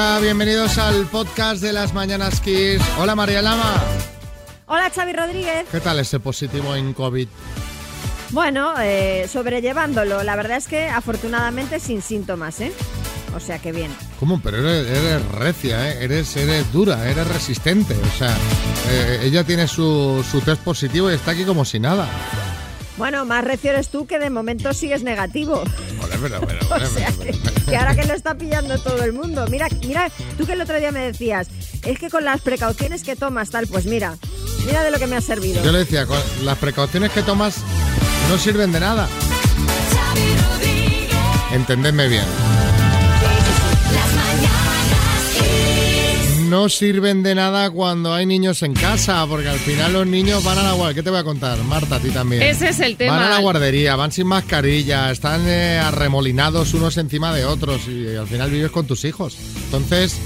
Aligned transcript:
Hola, 0.00 0.18
bienvenidos 0.18 0.78
al 0.78 1.04
podcast 1.08 1.60
de 1.60 1.74
las 1.74 1.92
Mañanas 1.92 2.40
Kiss. 2.40 2.80
Hola, 2.98 3.14
María 3.14 3.42
Lama. 3.42 3.74
Hola, 4.64 4.88
Xavi 4.88 5.12
Rodríguez. 5.12 5.66
¿Qué 5.70 5.78
tal 5.78 5.98
ese 5.98 6.18
positivo 6.18 6.74
en 6.74 6.94
COVID? 6.94 7.28
Bueno, 8.30 8.72
eh, 8.80 9.28
sobrellevándolo. 9.30 10.22
La 10.22 10.36
verdad 10.36 10.56
es 10.56 10.68
que 10.68 10.88
afortunadamente 10.88 11.80
sin 11.80 12.00
síntomas, 12.00 12.62
¿eh? 12.62 12.72
O 13.36 13.40
sea 13.40 13.58
que 13.58 13.72
bien. 13.72 13.90
¿Cómo? 14.18 14.40
Pero 14.40 14.66
eres, 14.66 14.88
eres 14.88 15.28
recia, 15.32 15.90
¿eh? 15.90 15.98
eres, 16.02 16.34
eres 16.34 16.72
dura, 16.72 17.06
eres 17.06 17.28
resistente. 17.28 17.94
O 17.94 18.18
sea, 18.18 18.34
eh, 18.88 19.20
ella 19.24 19.44
tiene 19.44 19.68
su, 19.68 20.24
su 20.30 20.40
test 20.40 20.62
positivo 20.62 21.10
y 21.10 21.14
está 21.14 21.32
aquí 21.32 21.44
como 21.44 21.66
si 21.66 21.78
nada. 21.78 22.08
Bueno, 22.96 23.24
más 23.24 23.42
recio 23.44 23.70
eres 23.70 23.88
tú 23.88 24.06
que 24.06 24.18
de 24.18 24.30
momento 24.30 24.72
sigues 24.72 25.02
negativo. 25.02 25.62
Vale, 26.00 26.16
pero, 26.20 26.40
pero, 26.46 26.58
O 26.66 26.68
vale, 26.68 26.86
sea, 26.86 27.12
pero, 27.18 27.32
que, 27.70 27.76
ahora 27.76 27.94
que 27.94 28.04
lo 28.04 28.14
está 28.14 28.34
pillando 28.34 28.78
todo 28.78 29.02
el 29.04 29.12
mundo. 29.12 29.46
Mira, 29.48 29.68
mira, 29.86 30.10
tú 30.36 30.44
que 30.44 30.52
el 30.52 30.60
otro 30.60 30.78
día 30.78 30.90
me 30.90 31.00
decías, 31.00 31.48
es 31.84 31.98
que 31.98 32.10
con 32.10 32.24
las 32.24 32.40
precauciones 32.40 33.02
que 33.02 33.16
tomas 33.16 33.50
tal, 33.50 33.66
pues 33.66 33.86
mira, 33.86 34.16
mira 34.66 34.82
de 34.82 34.90
lo 34.90 34.98
que 34.98 35.06
me 35.06 35.16
ha 35.16 35.20
servido. 35.20 35.62
Yo 35.62 35.72
le 35.72 35.78
decía, 35.78 36.06
las 36.42 36.58
precauciones 36.58 37.12
que 37.12 37.22
tomas 37.22 37.58
no 38.28 38.38
sirven 38.38 38.72
de 38.72 38.80
nada. 38.80 39.08
Entendedme 41.52 42.08
bien. 42.08 42.49
No 46.50 46.68
sirven 46.68 47.22
de 47.22 47.34
nada 47.36 47.70
cuando 47.70 48.12
hay 48.12 48.26
niños 48.26 48.62
en 48.64 48.74
casa, 48.74 49.24
porque 49.28 49.48
al 49.48 49.58
final 49.60 49.92
los 49.92 50.06
niños 50.06 50.42
van 50.42 50.58
a 50.58 50.64
la 50.64 50.72
guardería. 50.72 50.94
¿Qué 50.96 51.02
te 51.04 51.10
voy 51.10 51.20
a 51.20 51.24
contar? 51.24 51.56
Marta, 51.62 51.96
a 51.96 52.00
ti 52.00 52.10
también. 52.10 52.42
Ese 52.42 52.70
es 52.70 52.80
el 52.80 52.96
tema. 52.96 53.14
Van 53.16 53.22
a 53.24 53.30
la 53.30 53.38
guardería, 53.38 53.94
van 53.94 54.10
sin 54.10 54.26
mascarilla, 54.26 55.12
están 55.12 55.42
eh, 55.46 55.78
arremolinados 55.78 56.74
unos 56.74 56.96
encima 56.96 57.32
de 57.32 57.44
otros 57.44 57.82
y 57.86 58.16
al 58.16 58.26
final 58.26 58.50
vives 58.50 58.72
con 58.72 58.84
tus 58.86 59.04
hijos. 59.04 59.36
Entonces, 59.66 60.16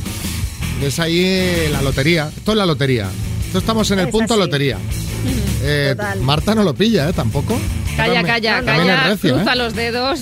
es 0.82 0.98
ahí 0.98 1.20
eh, 1.24 1.68
la 1.70 1.82
lotería. 1.82 2.30
Esto 2.34 2.52
es 2.52 2.58
la 2.58 2.64
lotería. 2.66 3.10
Esto 3.46 3.58
estamos 3.58 3.90
en 3.90 3.98
el 3.98 4.06
Es 4.06 4.10
punto 4.12 4.32
así. 4.34 4.42
lotería. 4.42 4.78
Eh, 5.62 5.94
Total. 5.94 6.20
Marta 6.22 6.54
no 6.54 6.62
lo 6.62 6.74
pilla, 6.74 7.10
¿eh? 7.10 7.12
Tampoco. 7.12 7.58
Calla, 7.96 8.14
También- 8.14 8.26
calla, 8.26 8.62
calla. 8.64 9.04
recio, 9.08 9.34
Cruza 9.36 9.52
¿eh? 9.52 9.56
los 9.56 9.74
dedos. 9.74 10.20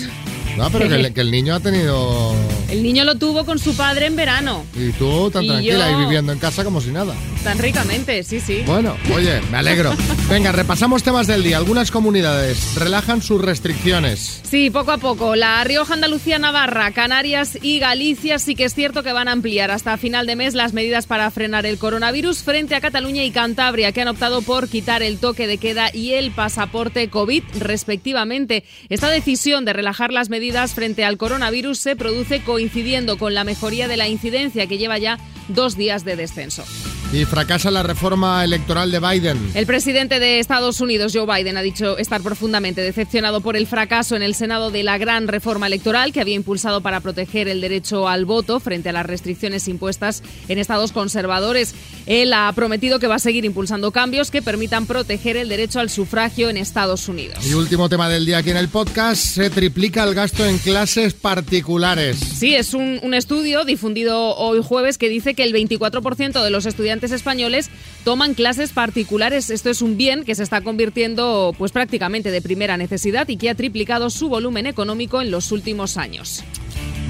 No, 0.56 0.69
pero 0.70 0.89
que 0.89 0.97
el, 0.97 1.14
que 1.14 1.20
el 1.20 1.30
niño 1.30 1.55
ha 1.55 1.61
tenido... 1.61 2.34
El 2.73 2.83
niño 2.83 3.05
lo 3.05 3.17
tuvo 3.17 3.45
con 3.45 3.59
su 3.59 3.77
padre 3.77 4.06
en 4.06 4.17
verano. 4.17 4.65
Y 4.75 4.92
tú 4.92 5.31
tan 5.31 5.45
Y 5.45 5.48
tranquila 5.48 5.91
yo- 5.91 5.97
y 5.98 6.01
viviendo 6.05 6.33
en 6.33 6.39
casa 6.39 6.65
como 6.65 6.81
si 6.81 6.91
nada. 6.91 7.14
Tan 7.45 7.59
ricamente, 7.59 8.23
sí, 8.23 8.39
sí. 8.39 8.62
Bueno, 8.65 8.97
oye, 9.12 9.41
me 9.51 9.59
alegro. 9.59 9.93
Venga, 10.31 10.53
repasamos 10.53 11.03
temas 11.03 11.27
del 11.27 11.43
día. 11.43 11.57
Algunas 11.57 11.91
comunidades 11.91 12.77
relajan 12.77 13.21
sus 13.21 13.43
restricciones. 13.43 14.41
Sí, 14.45 14.71
poco 14.71 14.93
a 14.93 14.98
poco. 14.98 15.35
La 15.35 15.63
Rioja, 15.65 15.95
Andalucía, 15.95 16.39
Navarra, 16.39 16.93
Canarias 16.93 17.59
y 17.61 17.81
Galicia 17.81 18.39
sí 18.39 18.55
que 18.55 18.65
es 18.65 18.75
cierto 18.75 19.03
que 19.03 19.13
van 19.13 19.27
a 19.27 19.33
ampliar 19.33 19.73
hasta 19.73 19.97
final 19.97 20.27
de 20.27 20.37
mes 20.37 20.55
las 20.55 20.73
medidas 20.73 21.07
para 21.07 21.29
frenar 21.33 21.67
el 21.67 21.79
coronavirus 21.79 22.45
frente 22.45 22.77
a 22.77 22.81
Cataluña 22.81 23.25
y 23.25 23.33
Cantabria, 23.33 23.91
que 23.91 24.03
han 24.03 24.09
optado 24.09 24.43
por 24.43 24.69
quitar 24.69 25.03
el 25.03 25.19
toque 25.19 25.48
de 25.48 25.59
queda 25.59 25.91
y 25.93 26.13
el 26.13 26.31
pasaporte 26.31 27.09
COVID, 27.11 27.43
respectivamente. 27.59 28.63
Esta 28.89 29.11
decisión 29.11 29.65
de 29.65 29.73
relajar 29.73 30.13
las 30.13 30.29
medidas 30.29 30.75
frente 30.75 31.05
al 31.05 31.19
coronavirus 31.19 31.79
se 31.79 31.97
produce 31.97 32.43
coincidiendo 32.43 33.19
con 33.19 33.35
la 33.35 33.43
mejoría 33.43 33.89
de 33.89 33.97
la 33.97 34.07
incidencia 34.07 34.69
que 34.69 34.79
lleva 34.79 34.98
ya 34.98 35.19
dos 35.48 35.77
días 35.77 36.05
de 36.05 36.15
descenso. 36.15 36.65
Y 37.12 37.27
fracasa 37.27 37.70
la 37.70 37.82
reforma 37.82 38.42
electoral 38.42 38.91
de 38.91 38.98
Biden. 38.98 39.50
El 39.52 39.66
presidente 39.66 40.18
de 40.18 40.38
Estados 40.38 40.80
Unidos, 40.80 41.12
Joe 41.14 41.27
Biden, 41.27 41.58
ha 41.58 41.62
dicho 41.62 41.98
estar 41.98 42.22
profundamente 42.22 42.80
decepcionado 42.80 43.42
por 43.42 43.55
el 43.55 43.66
fracaso 43.66 44.16
en 44.16 44.22
el 44.22 44.34
Senado 44.34 44.70
de 44.70 44.82
la 44.82 44.96
gran 44.96 45.28
reforma 45.28 45.66
electoral 45.66 46.14
que 46.14 46.22
había 46.22 46.36
impulsado 46.36 46.80
para 46.80 47.00
proteger 47.00 47.48
el 47.48 47.61
derecho 47.61 48.08
al 48.08 48.24
voto 48.24 48.61
frente 48.61 48.89
a 48.89 48.92
las 48.92 49.05
restricciones 49.05 49.68
impuestas 49.68 50.22
en 50.48 50.58
estados 50.58 50.92
conservadores. 50.92 51.74
Él 52.06 52.33
ha 52.33 52.51
prometido 52.55 52.98
que 52.98 53.08
va 53.08 53.17
a 53.17 53.18
seguir 53.18 53.45
impulsando 53.45 53.90
cambios 53.90 54.30
que 54.30 54.40
permitan 54.40 54.86
proteger 54.86 55.36
el 55.36 55.51
derecho 55.51 55.80
al 55.80 55.90
sufragio 55.90 56.48
en 56.48 56.56
Estados 56.56 57.08
Unidos. 57.08 57.46
Y 57.46 57.52
último 57.52 57.90
tema 57.90 58.08
del 58.08 58.24
día 58.24 58.39
aquí 58.39 58.52
en 58.52 58.56
el 58.56 58.68
podcast, 58.68 59.22
se 59.22 59.51
triplica 59.51 60.05
el 60.05 60.14
gasto 60.14 60.46
en 60.46 60.56
clases 60.56 61.12
particulares. 61.12 62.17
Sí, 62.18 62.55
es 62.55 62.72
un, 62.72 63.01
un 63.02 63.12
estudio 63.12 63.67
difundido 63.67 64.34
hoy 64.36 64.62
jueves 64.62 64.96
que 64.96 65.11
dice 65.11 65.34
que 65.34 65.42
el 65.42 65.52
24% 65.52 66.42
de 66.42 66.51
los 66.51 66.64
estudiantes 66.64 67.02
españoles 67.11 67.70
toman 68.05 68.35
clases 68.35 68.70
particulares. 68.70 69.51
Esto 69.51 69.70
es 69.70 69.83
un 69.83 69.96
bien 69.96 70.24
que 70.24 70.36
se 70.36 70.45
está 70.45 70.61
convirtiendo 70.61 71.55
pues 71.58 71.73
prácticamente 71.73 72.30
de 72.30 72.40
primera 72.40 72.77
necesidad 72.77 73.29
y 73.29 73.36
que 73.36 73.51
ha 73.51 73.57
triplicado 73.57 74.11
su 74.11 74.29
volumen 74.29 74.67
económico 74.67 75.20
en 75.20 75.33
los 75.33 75.51
últimos 75.51 75.96
años. 75.96 76.45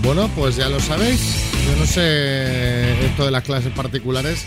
Bueno, 0.03 0.31
pues 0.35 0.57
ya 0.57 0.69
lo 0.69 0.81
sabéis. 0.81 1.21
Yo 1.67 1.77
no 1.77 1.87
sé 1.87 3.05
esto 3.07 3.25
de 3.25 3.31
las 3.31 3.45
clases 3.45 3.73
particulares. 3.73 4.47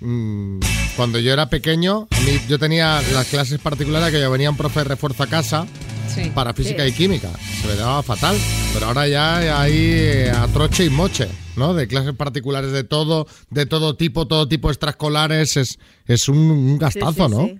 Mm, 0.00 0.60
Cuando 0.96 1.18
yo 1.20 1.32
era 1.32 1.48
pequeño, 1.48 2.08
yo 2.48 2.58
tenía 2.58 3.00
las 3.12 3.26
clases 3.28 3.60
particulares 3.60 4.12
que 4.12 4.20
ya 4.20 4.28
venía 4.28 4.50
un 4.50 4.56
profe 4.56 4.80
de 4.80 4.84
refuerzo 4.84 5.22
a 5.22 5.26
casa 5.28 5.66
Sí. 6.08 6.30
para 6.34 6.52
física 6.54 6.86
y 6.86 6.92
química. 6.92 7.30
Se 7.60 7.66
me 7.66 7.74
daba 7.76 8.02
fatal. 8.02 8.36
Pero 8.74 8.86
ahora 8.86 9.08
ya 9.08 9.60
hay 9.60 9.72
eh, 9.74 10.30
a 10.30 10.46
troche 10.48 10.84
y 10.84 10.90
moche, 10.90 11.28
¿no? 11.56 11.74
De 11.74 11.86
clases 11.88 12.14
particulares 12.14 12.72
de 12.72 12.84
todo, 12.84 13.26
de 13.50 13.66
todo 13.66 13.96
tipo, 13.96 14.26
todo 14.26 14.46
tipo 14.48 14.68
extraescolares. 14.70 15.56
Es, 15.56 15.78
es 16.06 16.28
un, 16.28 16.38
un 16.38 16.78
gastazo, 16.78 17.28
sí, 17.28 17.34
¿no? 17.34 17.46
sí. 17.46 17.58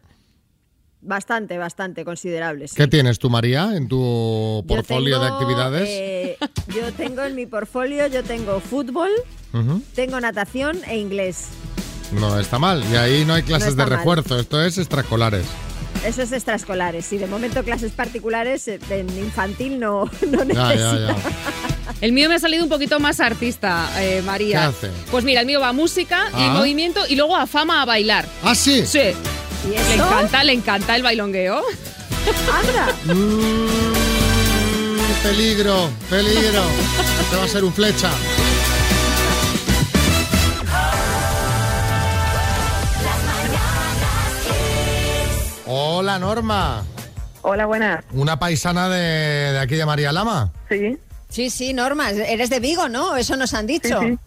Bastante, 1.04 1.58
bastante 1.58 2.04
considerable. 2.04 2.68
sí. 2.68 2.76
¿Qué 2.76 2.86
tienes 2.86 3.18
tú, 3.18 3.28
María, 3.28 3.76
en 3.76 3.88
tu 3.88 4.64
portfolio 4.68 5.18
de 5.18 5.26
actividades? 5.26 5.88
eh, 5.90 6.36
yo 6.68 6.92
tengo 6.92 7.22
en 7.24 7.34
mi 7.34 7.46
portfolio, 7.46 8.06
yo 8.06 8.22
tengo 8.22 8.60
fútbol, 8.60 9.10
tengo 9.96 10.20
natación 10.20 10.78
e 10.86 10.98
inglés. 10.98 11.48
No 12.12 12.38
está 12.38 12.58
mal. 12.60 12.84
Y 12.92 12.94
ahí 12.96 13.24
no 13.24 13.34
hay 13.34 13.42
clases 13.42 13.74
de 13.74 13.82
mal. 13.84 13.90
refuerzo. 13.96 14.38
Esto 14.38 14.62
es 14.62 14.78
extraescolares. 14.78 15.44
Eso 16.04 16.22
es 16.22 16.32
extraescolares. 16.32 17.12
Y 17.12 17.18
de 17.18 17.26
momento 17.26 17.62
clases 17.62 17.92
particulares 17.92 18.66
eh, 18.68 18.80
en 18.90 19.08
infantil 19.18 19.78
no, 19.78 20.10
no 20.30 20.38
Ya, 20.44 20.46
necesito. 20.68 20.98
ya, 20.98 21.06
ya. 21.08 21.16
El 22.00 22.12
mío 22.12 22.28
me 22.28 22.34
ha 22.34 22.38
salido 22.40 22.64
un 22.64 22.68
poquito 22.68 22.98
más 22.98 23.20
artista, 23.20 23.88
eh, 24.02 24.22
María. 24.24 24.58
¿Qué 24.58 24.64
hace? 24.64 24.90
Pues 25.10 25.24
mira, 25.24 25.40
el 25.40 25.46
mío 25.46 25.60
va 25.60 25.68
a 25.68 25.72
música 25.72 26.26
y 26.32 26.42
Ah. 26.42 26.54
movimiento 26.56 27.00
y 27.08 27.14
luego 27.14 27.36
a 27.36 27.46
fama 27.46 27.82
a 27.82 27.84
bailar. 27.84 28.26
¿Ah, 28.42 28.54
sí? 28.54 28.84
Sí. 28.86 29.12
¿Y 29.64 29.68
Le 29.70 29.94
encanta, 29.94 30.42
le 30.42 30.52
encanta 30.52 30.96
el 30.96 31.02
bailongueo. 31.04 31.62
Anda. 32.52 32.92
Mm, 33.04 35.22
peligro, 35.22 35.90
peligro. 36.10 36.62
Te 37.30 37.36
va 37.36 37.44
a 37.44 37.48
ser 37.48 37.62
un 37.64 37.72
flecha. 37.72 38.10
Hola, 45.76 46.18
Norma. 46.18 46.84
Hola, 47.40 47.64
buenas. 47.64 48.04
Una 48.12 48.38
paisana 48.38 48.90
de, 48.90 49.52
de 49.52 49.58
aquí 49.58 49.74
de 49.74 49.86
María 49.86 50.12
Lama. 50.12 50.52
Sí, 50.68 50.98
Sí, 51.30 51.48
sí, 51.48 51.72
Norma, 51.72 52.10
eres 52.10 52.50
de 52.50 52.60
Vigo, 52.60 52.90
¿no? 52.90 53.16
Eso 53.16 53.38
nos 53.38 53.54
han 53.54 53.66
sí, 53.66 53.78
dicho. 53.80 53.98
sí. 54.02 54.08
Sí, 54.10 54.18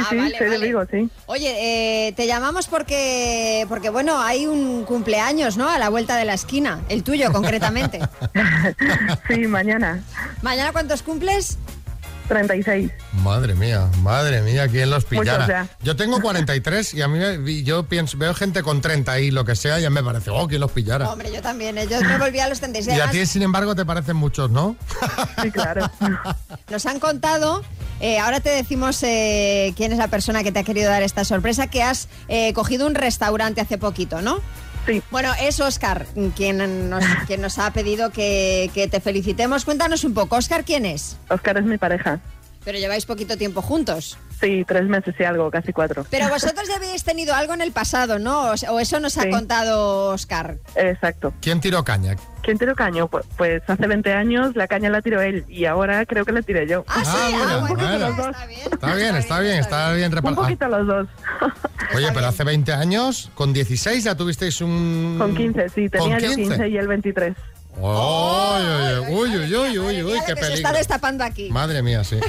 Ah, 0.00 0.06
sí, 0.10 0.16
vale, 0.18 0.36
soy 0.36 0.46
vale. 0.48 0.58
de 0.58 0.66
Vigo, 0.66 0.82
sí. 0.90 1.08
Oye, 1.26 2.08
eh, 2.08 2.12
te 2.12 2.26
llamamos 2.26 2.66
porque, 2.66 3.64
porque, 3.70 3.88
bueno, 3.88 4.20
hay 4.20 4.46
un 4.46 4.84
cumpleaños, 4.84 5.56
¿no? 5.56 5.66
A 5.70 5.78
la 5.78 5.88
vuelta 5.88 6.16
de 6.16 6.26
la 6.26 6.34
esquina, 6.34 6.82
el 6.90 7.02
tuyo 7.02 7.32
concretamente. 7.32 7.98
Sí, 9.28 9.46
mañana. 9.46 10.02
¿Mañana 10.42 10.72
cuántos 10.72 11.02
cumples? 11.02 11.56
36. 12.32 12.90
Madre 13.22 13.54
mía, 13.54 13.88
madre 14.02 14.42
mía, 14.42 14.66
¿quién 14.68 14.90
los 14.90 15.04
pillara? 15.04 15.32
Muchos 15.46 15.48
ya. 15.48 15.68
Yo 15.82 15.96
tengo 15.96 16.20
43 16.20 16.94
y 16.94 17.02
a 17.02 17.08
mí 17.08 17.18
me- 17.18 17.62
yo 17.62 17.84
pienso, 17.84 18.16
veo 18.18 18.34
gente 18.34 18.62
con 18.62 18.80
30 18.80 19.18
y 19.20 19.30
lo 19.30 19.44
que 19.44 19.54
sea 19.56 19.78
y 19.78 19.82
ya 19.82 19.90
me 19.90 20.02
parece, 20.02 20.30
oh, 20.30 20.48
¿quién 20.48 20.60
los 20.60 20.72
pillara? 20.72 21.10
Hombre, 21.10 21.32
yo 21.32 21.42
también, 21.42 21.76
eh, 21.78 21.86
yo 21.90 22.00
me 22.00 22.18
volví 22.18 22.38
a 22.40 22.48
los 22.48 22.58
36. 22.60 22.96
Y 22.96 23.00
a 23.00 23.10
ti, 23.10 23.26
sin 23.26 23.42
embargo, 23.42 23.74
te 23.74 23.84
parecen 23.84 24.16
muchos, 24.16 24.50
¿no? 24.50 24.76
Sí, 25.42 25.50
claro. 25.50 25.90
Nos 26.70 26.86
han 26.86 26.98
contado, 27.00 27.62
eh, 28.00 28.18
ahora 28.18 28.40
te 28.40 28.50
decimos 28.50 29.02
eh, 29.02 29.72
quién 29.76 29.92
es 29.92 29.98
la 29.98 30.08
persona 30.08 30.42
que 30.42 30.52
te 30.52 30.60
ha 30.60 30.64
querido 30.64 30.88
dar 30.90 31.02
esta 31.02 31.24
sorpresa, 31.24 31.66
que 31.66 31.82
has 31.82 32.08
eh, 32.28 32.52
cogido 32.54 32.86
un 32.86 32.94
restaurante 32.94 33.60
hace 33.60 33.78
poquito, 33.78 34.22
¿no? 34.22 34.40
Sí, 34.86 35.02
Bueno, 35.10 35.32
es 35.40 35.60
Oscar 35.60 36.06
quien 36.34 36.90
nos, 36.90 37.04
quien 37.26 37.40
nos 37.40 37.58
ha 37.58 37.72
pedido 37.72 38.10
que, 38.10 38.70
que 38.74 38.88
te 38.88 39.00
felicitemos. 39.00 39.64
Cuéntanos 39.64 40.04
un 40.04 40.14
poco, 40.14 40.36
Oscar, 40.36 40.64
¿quién 40.64 40.86
es? 40.86 41.16
Oscar 41.28 41.56
es 41.58 41.64
mi 41.64 41.78
pareja. 41.78 42.20
Pero 42.64 42.78
lleváis 42.78 43.06
poquito 43.06 43.36
tiempo 43.36 43.62
juntos. 43.62 44.16
Sí, 44.42 44.64
tres 44.66 44.84
meses 44.88 45.14
y 45.18 45.22
algo, 45.22 45.50
casi 45.52 45.72
cuatro. 45.72 46.04
Pero 46.10 46.28
vosotros 46.28 46.66
ya 46.68 46.74
habéis 46.76 47.04
tenido 47.04 47.32
algo 47.34 47.54
en 47.54 47.60
el 47.60 47.70
pasado, 47.70 48.18
¿no? 48.18 48.50
O, 48.70 48.80
eso 48.80 48.98
nos 48.98 49.16
ha 49.18 49.22
Sí. 49.22 49.30
contado 49.30 50.08
Oscar. 50.08 50.56
Exacto. 50.74 51.32
¿Quién 51.40 51.60
tiró 51.60 51.84
caña? 51.84 52.16
¿Quién 52.42 52.58
tiró 52.58 52.74
caño? 52.74 53.06
Pues, 53.06 53.24
pues 53.36 53.62
hace 53.68 53.86
20 53.86 54.12
años 54.12 54.56
la 54.56 54.66
caña 54.66 54.90
la 54.90 55.00
tiró 55.00 55.22
él 55.22 55.44
y 55.48 55.64
ahora 55.66 56.04
creo 56.06 56.24
que 56.24 56.32
la 56.32 56.42
tiré 56.42 56.66
yo. 56.66 56.84
Ah, 56.88 57.04
sí, 57.04 57.10
Ah, 57.14 57.18
ah, 57.22 57.28
mira, 57.30 57.56
bueno, 57.60 58.14
bueno. 58.16 58.30
está 58.32 58.46
bien. 58.46 58.60
Está 58.72 58.94
bien, 58.96 59.14
está 59.16 59.40
bien, 59.40 59.58
está 59.60 59.92
bien 59.92 60.06
Un 60.10 60.16
repartido. 60.16 60.42
poquito 60.42 60.66
los 60.68 60.86
dos. 60.88 61.08
Oye, 61.94 62.08
pero 62.12 62.26
hace 62.26 62.42
20 62.42 62.72
años, 62.72 63.30
con 63.36 63.52
16 63.52 64.02
ya 64.02 64.16
tuvisteis 64.16 64.60
un... 64.60 65.16
Con 65.18 65.36
15, 65.36 65.68
sí, 65.68 65.88
tenía 65.88 66.18
¿Con 66.18 66.28
yo 66.30 66.34
15 66.34 66.68
y 66.68 66.76
él 66.78 66.88
23. 66.88 67.34
Uy, 67.84 69.36
uy, 69.36 69.54
uy, 69.56 69.78
uy, 69.78 70.02
uy, 70.04 70.12
qué 70.24 70.34
que 70.34 70.40
se 70.40 70.40
está 70.40 70.46
peligro. 70.48 70.72
destapando 70.72 71.24
aquí. 71.24 71.50
Madre 71.50 71.82
mía, 71.82 72.04
sí. 72.04 72.20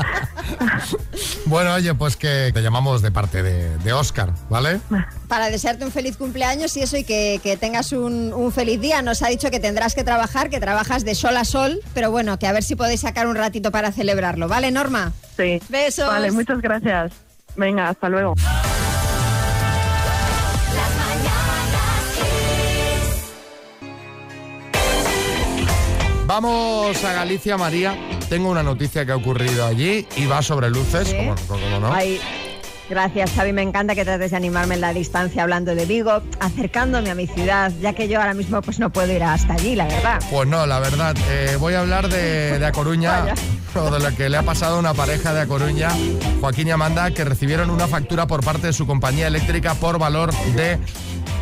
bueno, 1.46 1.74
oye, 1.74 1.94
pues 1.94 2.16
que 2.16 2.50
te 2.52 2.60
llamamos 2.60 3.02
de 3.02 3.10
parte 3.12 3.42
de, 3.42 3.78
de 3.78 3.92
Oscar, 3.92 4.32
¿vale? 4.48 4.80
Para 5.28 5.50
desearte 5.50 5.84
un 5.84 5.92
feliz 5.92 6.16
cumpleaños 6.16 6.76
y 6.76 6.82
eso, 6.82 6.96
y 6.96 7.04
que, 7.04 7.40
que 7.42 7.56
tengas 7.56 7.92
un, 7.92 8.32
un 8.32 8.52
feliz 8.52 8.80
día. 8.80 9.02
Nos 9.02 9.22
ha 9.22 9.28
dicho 9.28 9.50
que 9.50 9.60
tendrás 9.60 9.94
que 9.94 10.02
trabajar, 10.04 10.50
que 10.50 10.58
trabajas 10.60 11.04
de 11.04 11.14
sol 11.14 11.36
a 11.36 11.44
sol, 11.44 11.80
pero 11.94 12.10
bueno, 12.10 12.38
que 12.38 12.46
a 12.46 12.52
ver 12.52 12.64
si 12.64 12.74
podéis 12.76 13.02
sacar 13.02 13.26
un 13.28 13.36
ratito 13.36 13.70
para 13.70 13.92
celebrarlo, 13.92 14.48
¿vale, 14.48 14.70
Norma? 14.70 15.12
Sí. 15.36 15.60
Besos. 15.68 16.08
Vale, 16.08 16.32
muchas 16.32 16.60
gracias. 16.60 17.12
Venga, 17.56 17.88
hasta 17.88 18.08
luego. 18.08 18.34
Vamos 26.30 27.02
a 27.02 27.12
Galicia, 27.12 27.56
María. 27.56 27.98
Tengo 28.28 28.50
una 28.50 28.62
noticia 28.62 29.04
que 29.04 29.10
ha 29.10 29.16
ocurrido 29.16 29.66
allí 29.66 30.06
y 30.16 30.26
va 30.26 30.42
sobre 30.42 30.70
luces, 30.70 31.08
¿Sí? 31.08 31.16
como, 31.16 31.34
como 31.48 31.80
no. 31.80 31.92
Gracias, 32.88 33.32
Xavi. 33.32 33.52
Me 33.52 33.62
encanta 33.62 33.96
que 33.96 34.04
trates 34.04 34.30
de 34.30 34.36
animarme 34.36 34.76
en 34.76 34.80
la 34.80 34.92
distancia 34.92 35.42
hablando 35.42 35.74
de 35.74 35.86
Vigo, 35.86 36.22
acercándome 36.38 37.10
a 37.10 37.16
mi 37.16 37.26
ciudad, 37.26 37.72
ya 37.82 37.94
que 37.94 38.06
yo 38.06 38.20
ahora 38.20 38.34
mismo 38.34 38.62
pues 38.62 38.78
no 38.78 38.90
puedo 38.90 39.12
ir 39.12 39.24
hasta 39.24 39.54
allí, 39.54 39.74
la 39.74 39.86
verdad. 39.86 40.22
Pues 40.30 40.48
no, 40.48 40.66
la 40.66 40.78
verdad, 40.78 41.16
eh, 41.30 41.56
voy 41.58 41.74
a 41.74 41.80
hablar 41.80 42.08
de, 42.08 42.60
de 42.60 42.64
A 42.64 42.70
Coruña, 42.70 43.22
Vaya. 43.22 43.34
o 43.74 43.90
de 43.90 43.98
lo 43.98 44.16
que 44.16 44.28
le 44.28 44.36
ha 44.36 44.44
pasado 44.44 44.76
a 44.76 44.78
una 44.78 44.94
pareja 44.94 45.34
de 45.34 45.40
A 45.40 45.46
Coruña, 45.46 45.90
Joaquín 46.40 46.68
y 46.68 46.70
Amanda, 46.70 47.10
que 47.10 47.24
recibieron 47.24 47.70
una 47.70 47.88
factura 47.88 48.28
por 48.28 48.44
parte 48.44 48.68
de 48.68 48.72
su 48.72 48.86
compañía 48.86 49.26
eléctrica 49.26 49.74
por 49.74 49.98
valor 49.98 50.32
de 50.54 50.78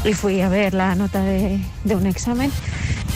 y 0.04 0.14
fui 0.14 0.40
a 0.40 0.48
ver 0.48 0.74
la 0.74 0.96
nota 0.96 1.22
de, 1.22 1.60
de 1.84 1.94
un 1.94 2.06
examen 2.06 2.50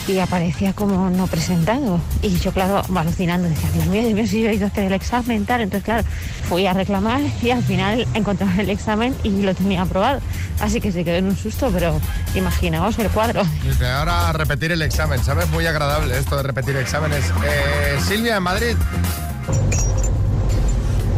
y 0.07 0.19
aparecía 0.19 0.73
como 0.73 1.09
no 1.09 1.27
presentado. 1.27 1.99
Y 2.21 2.37
yo, 2.39 2.51
claro, 2.51 2.81
alucinando, 2.95 3.49
decía, 3.49 3.69
Dios 3.73 3.85
mío, 3.87 4.01
Dios 4.01 4.13
mío, 4.13 4.27
si 4.27 4.41
yo 4.41 4.49
he 4.49 4.55
ido 4.55 4.65
a 4.65 4.69
hacer 4.69 4.85
el 4.85 4.93
examen, 4.93 5.45
tal. 5.45 5.61
Entonces, 5.61 5.83
claro, 5.83 6.03
fui 6.47 6.65
a 6.65 6.73
reclamar 6.73 7.21
y 7.41 7.51
al 7.51 7.63
final 7.63 8.07
encontraba 8.13 8.53
el 8.61 8.69
examen 8.69 9.15
y 9.23 9.41
lo 9.41 9.53
tenía 9.53 9.81
aprobado. 9.81 10.21
Así 10.59 10.79
que 10.79 10.91
se 10.91 11.03
quedó 11.03 11.15
en 11.15 11.25
un 11.25 11.37
susto, 11.37 11.69
pero 11.71 11.99
imaginaos 12.35 12.97
el 12.99 13.09
cuadro. 13.09 13.43
Dice, 13.63 13.87
ahora 13.87 14.29
a 14.29 14.33
repetir 14.33 14.71
el 14.71 14.81
examen, 14.81 15.23
¿sabes? 15.23 15.49
Muy 15.49 15.65
agradable 15.65 16.17
esto 16.17 16.37
de 16.37 16.43
repetir 16.43 16.75
exámenes. 16.77 17.25
Eh, 17.45 17.99
Silvia, 18.07 18.37
en 18.37 18.43
Madrid. 18.43 18.75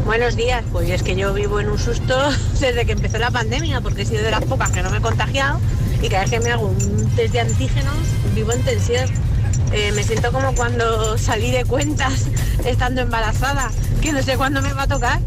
Buenos 0.05 0.35
días, 0.35 0.63
pues 0.71 0.89
es 0.89 1.03
que 1.03 1.15
yo 1.15 1.33
vivo 1.35 1.59
en 1.59 1.69
un 1.69 1.77
susto 1.77 2.17
desde 2.59 2.85
que 2.85 2.93
empezó 2.93 3.19
la 3.19 3.29
pandemia, 3.29 3.81
porque 3.81 4.01
he 4.01 4.05
sido 4.05 4.23
de 4.23 4.31
las 4.31 4.43
pocas 4.43 4.71
que 4.71 4.81
no 4.81 4.89
me 4.89 4.97
he 4.97 5.01
contagiado 5.01 5.59
y 6.01 6.09
cada 6.09 6.21
vez 6.23 6.31
que 6.31 6.39
me 6.39 6.51
hago 6.51 6.67
un 6.67 7.09
test 7.15 7.33
de 7.33 7.39
antígenos 7.41 7.95
vivo 8.33 8.51
en 8.53 8.61
tensión. 8.63 9.09
Eh, 9.71 9.91
me 9.93 10.03
siento 10.03 10.31
como 10.31 10.53
cuando 10.55 11.17
salí 11.17 11.51
de 11.51 11.63
cuentas 11.65 12.27
estando 12.65 13.01
embarazada, 13.01 13.69
que 14.01 14.11
no 14.11 14.23
sé 14.23 14.35
cuándo 14.37 14.61
me 14.61 14.73
va 14.73 14.83
a 14.83 14.87
tocar. 14.87 15.19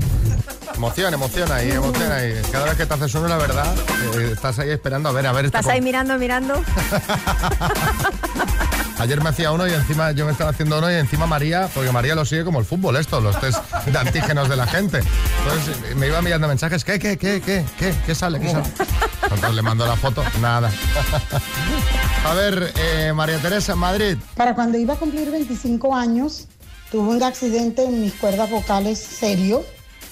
Emoción, 0.74 1.14
emoción 1.14 1.52
ahí, 1.52 1.70
emoción 1.70 2.10
ahí. 2.10 2.40
Cada 2.50 2.64
vez 2.64 2.76
que 2.76 2.86
te 2.86 2.94
haces 2.94 3.14
uno, 3.14 3.28
la 3.28 3.36
verdad, 3.36 3.72
eh, 4.18 4.30
estás 4.32 4.58
ahí 4.58 4.70
esperando 4.70 5.10
a 5.10 5.12
ver, 5.12 5.26
a 5.26 5.32
ver. 5.32 5.44
Estás 5.44 5.66
ahí 5.68 5.80
mirando, 5.80 6.18
mirando. 6.18 6.60
Ayer 8.98 9.20
me 9.22 9.30
hacía 9.30 9.50
uno 9.52 9.66
y 9.66 9.72
encima 9.72 10.12
yo 10.12 10.24
me 10.26 10.32
estaba 10.32 10.50
haciendo 10.50 10.78
uno 10.78 10.90
y 10.90 10.94
encima 10.94 11.26
María, 11.26 11.68
porque 11.74 11.90
María 11.90 12.14
lo 12.14 12.24
sigue 12.24 12.44
como 12.44 12.60
el 12.60 12.64
fútbol, 12.64 12.96
esto, 12.96 13.20
los 13.20 13.38
test 13.40 13.58
de 13.86 13.98
antígenos 13.98 14.48
de 14.48 14.56
la 14.56 14.66
gente. 14.66 15.02
Entonces 15.44 15.96
me 15.96 16.06
iba 16.06 16.18
enviando 16.18 16.46
mensajes, 16.46 16.84
¿qué, 16.84 16.98
qué, 16.98 17.18
qué, 17.18 17.40
qué, 17.44 17.64
qué, 17.78 17.94
qué 18.06 18.14
sale, 18.14 18.38
qué 18.38 18.50
sale? 18.50 18.64
Entonces 19.22 19.54
le 19.54 19.62
mando 19.62 19.86
la 19.86 19.96
foto, 19.96 20.22
nada. 20.40 20.70
A 22.24 22.34
ver, 22.34 22.72
eh, 22.76 23.12
María 23.14 23.38
Teresa, 23.38 23.76
Madrid. 23.76 24.16
Para 24.36 24.54
cuando 24.54 24.78
iba 24.78 24.94
a 24.94 24.96
cumplir 24.96 25.30
25 25.30 25.94
años, 25.94 26.48
tuve 26.90 27.16
un 27.16 27.22
accidente 27.22 27.84
en 27.84 28.00
mis 28.00 28.12
cuerdas 28.14 28.50
vocales 28.50 28.98
serio 28.98 29.64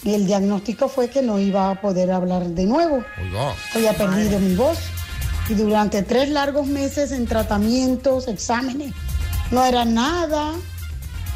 y 0.02 0.14
el 0.14 0.26
diagnóstico 0.26 0.88
fue 0.88 1.10
que 1.10 1.22
no 1.22 1.38
iba 1.38 1.70
a 1.70 1.80
poder 1.80 2.10
hablar 2.10 2.44
de 2.46 2.64
nuevo. 2.64 3.04
Oiga, 3.20 3.54
Había 3.74 3.92
perdido 3.94 4.38
mi 4.38 4.54
voz 4.54 4.78
y 5.48 5.54
durante 5.54 6.02
tres 6.02 6.28
largos 6.28 6.66
meses 6.66 7.12
en 7.12 7.26
tratamientos, 7.26 8.28
exámenes, 8.28 8.94
no 9.50 9.64
era 9.64 9.84
nada 9.84 10.52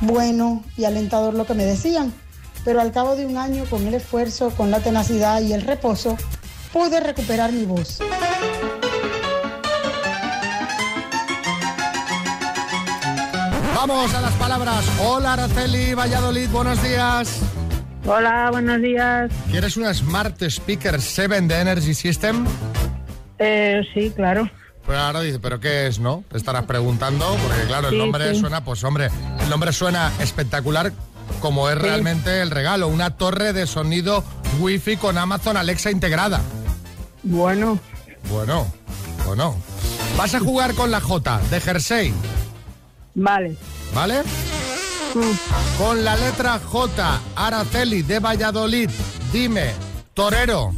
bueno 0.00 0.62
y 0.76 0.84
alentador 0.84 1.34
lo 1.34 1.46
que 1.46 1.54
me 1.54 1.64
decían. 1.64 2.12
Pero 2.64 2.80
al 2.80 2.92
cabo 2.92 3.14
de 3.14 3.26
un 3.26 3.36
año, 3.36 3.64
con 3.68 3.86
el 3.86 3.94
esfuerzo, 3.94 4.50
con 4.50 4.70
la 4.70 4.80
tenacidad 4.80 5.42
y 5.42 5.52
el 5.52 5.62
reposo, 5.62 6.16
pude 6.74 6.98
recuperar 6.98 7.52
mi 7.52 7.64
voz. 7.64 8.00
Vamos 13.74 14.14
a 14.14 14.20
las 14.20 14.32
palabras. 14.34 14.84
Hola 15.00 15.34
Araceli, 15.34 15.94
Valladolid, 15.94 16.48
buenos 16.50 16.82
días. 16.82 17.40
Hola, 18.06 18.48
buenos 18.50 18.80
días. 18.82 19.30
¿Quieres 19.50 19.76
una 19.76 19.92
Smart 19.92 20.40
Speaker 20.42 21.00
7 21.00 21.40
de 21.42 21.60
Energy 21.60 21.94
System? 21.94 22.46
Eh, 23.38 23.82
sí, 23.92 24.10
claro. 24.14 24.48
Pues 24.86 24.98
ahora 24.98 25.20
dice, 25.20 25.38
¿pero 25.38 25.60
qué 25.60 25.86
es, 25.86 25.98
no? 25.98 26.24
Te 26.30 26.36
estarás 26.36 26.64
preguntando, 26.64 27.36
porque 27.46 27.62
claro, 27.66 27.88
el 27.88 27.94
Sí, 27.94 27.98
nombre 27.98 28.34
sí. 28.34 28.40
suena, 28.40 28.62
pues 28.64 28.84
hombre, 28.84 29.08
el 29.40 29.48
nombre 29.48 29.72
suena 29.72 30.12
espectacular 30.20 30.92
como 31.40 31.70
es 31.70 31.78
realmente 31.78 32.42
el 32.42 32.50
regalo, 32.50 32.88
una 32.88 33.10
torre 33.16 33.52
de 33.54 33.66
sonido 33.66 34.22
Wi-Fi 34.60 34.98
con 34.98 35.16
Amazon 35.16 35.56
Alexa 35.56 35.90
integrada. 35.90 36.40
Bueno, 37.24 37.78
Bueno, 38.30 38.66
bueno. 39.26 39.56
Vas 40.16 40.34
a 40.34 40.40
jugar 40.40 40.74
con 40.74 40.90
la 40.90 41.00
J 41.00 41.40
de 41.50 41.60
Jersey, 41.60 42.14
vale. 43.14 43.56
¿vale? 43.94 44.22
Con 45.78 46.04
la 46.04 46.16
letra 46.16 46.58
J, 46.58 47.20
Araceli 47.36 48.02
de 48.02 48.18
Valladolid, 48.20 48.90
dime, 49.32 49.72
torero, 50.14 50.72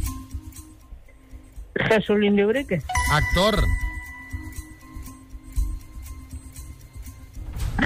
Jesús 1.89 2.17
Lindibrique. 2.17 2.81
actor, 3.11 3.63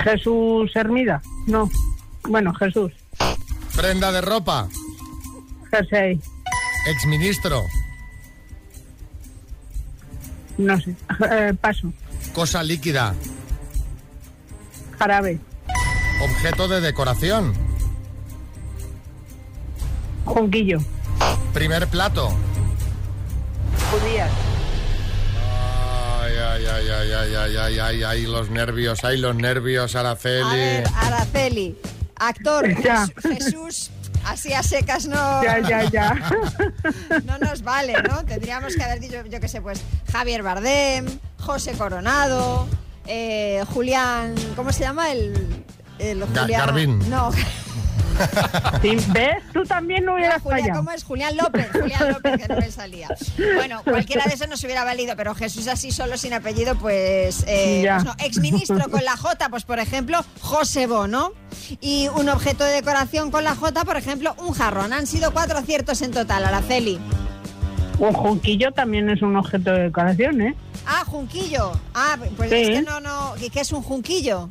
Jesús 0.04 0.72
Hermida. 0.76 1.22
No. 1.48 1.70
Bueno, 2.28 2.54
Jesús. 2.54 2.92
prenda 3.76 4.12
de 4.12 4.22
ropa, 4.22 4.68
Jersey. 5.72 6.20
exministro, 6.88 7.64
No 10.62 10.80
sé. 10.80 10.96
Eh, 11.32 11.54
paso. 11.60 11.92
cosa 12.34 12.64
líquida, 12.64 13.14
Jarabe. 15.00 15.40
Objeto 16.22 16.68
de 16.68 16.82
decoración. 16.82 17.54
Junquillo. 20.26 20.80
Primer 21.54 21.88
plato. 21.88 22.30
Judías. 23.92 24.30
Ay, 26.22 26.34
ay, 26.38 26.66
ay, 26.66 26.90
ay, 26.90 27.12
ay, 27.12 27.36
ay, 27.36 27.58
ay, 27.58 27.80
ay, 27.80 28.04
ay, 28.04 28.22
los 28.28 28.50
nervios, 28.50 29.04
ay, 29.04 29.18
los 29.18 29.36
nervios, 29.36 29.96
Araceli. 29.96 30.44
A 30.44 30.54
ver, 30.54 30.88
Araceli, 30.96 31.76
actor 32.16 32.68
Jesús, 33.24 33.92
así 34.26 34.54
a 34.54 34.64
secas 34.64 35.08
no, 35.08 35.44
Ya, 35.44 35.60
ya, 35.60 35.84
ya. 35.90 36.32
no 37.26 37.38
nos 37.38 37.62
vale, 37.64 37.94
¿no? 38.04 38.24
Tendríamos 38.26 38.76
que 38.76 38.84
haber 38.84 39.00
dicho, 39.00 39.26
yo 39.26 39.40
qué 39.40 39.48
sé, 39.48 39.62
pues 39.62 39.82
Javier 40.12 40.44
Bardem, 40.44 41.06
José 41.40 41.74
Coronado, 41.74 42.68
eh, 43.08 43.64
Julián, 43.74 44.36
¿cómo 44.56 44.72
se 44.72 44.82
llama? 44.84 45.12
El, 45.12 45.66
el 46.00 46.24
Julián. 46.24 47.00
No, 47.10 47.32
Sí, 48.82 48.98
¿Ves? 49.10 49.38
Tú 49.54 49.64
también 49.64 50.06
no 50.06 50.14
hubieras 50.16 50.42
fallado. 50.42 50.80
¿cómo 50.80 50.92
es? 50.92 51.04
Julián 51.04 51.38
López, 51.38 51.68
Julián 51.72 52.10
López, 52.14 52.42
que 52.42 52.48
no 52.48 52.58
me 52.60 52.72
salía. 52.72 53.08
Bueno, 53.56 53.82
cualquiera 53.84 54.26
de 54.26 54.34
esos 54.34 54.48
nos 54.48 54.64
hubiera 54.64 54.84
valido, 54.84 55.16
pero 55.16 55.36
Jesús 55.36 55.68
así 55.68 55.92
solo 55.92 56.18
sin 56.18 56.34
apellido, 56.34 56.76
pues, 56.76 57.44
eh, 57.48 57.82
Ya. 57.84 57.96
pues 57.96 58.06
no. 58.06 58.16
Exministro 58.26 58.90
con 58.90 59.04
la 59.04 59.16
J, 59.18 59.50
pues 59.50 59.64
por 59.66 59.80
ejemplo, 59.80 60.24
José 60.42 60.88
Bono. 60.88 61.32
Y 61.80 62.08
un 62.16 62.30
objeto 62.30 62.64
de 62.64 62.72
decoración 62.74 63.30
con 63.32 63.44
la 63.44 63.56
J, 63.56 63.84
por 63.86 63.98
ejemplo, 63.98 64.36
un 64.40 64.54
jarrón. 64.54 64.94
Han 64.94 65.06
sido 65.08 65.32
cuatro 65.32 65.58
aciertos 65.60 66.02
en 66.02 66.12
total, 66.12 66.46
Araceli. 66.46 67.00
Un 68.00 68.14
junquillo 68.14 68.72
también 68.72 69.10
es 69.12 69.22
un 69.22 69.36
objeto 69.36 69.72
de 69.72 69.84
decoración, 69.84 70.42
¿eh? 70.42 70.56
Ah, 70.88 71.04
junquillo. 71.06 71.72
Ah, 71.94 72.18
pues 72.36 72.50
Sí. 72.50 72.56
es 72.56 72.70
que 72.70 72.82
no, 72.82 73.00
no. 73.00 73.34
¿y 73.40 73.50
¿Qué 73.52 73.60
es 73.62 73.72
un 73.72 73.84
junquillo? 73.84 74.50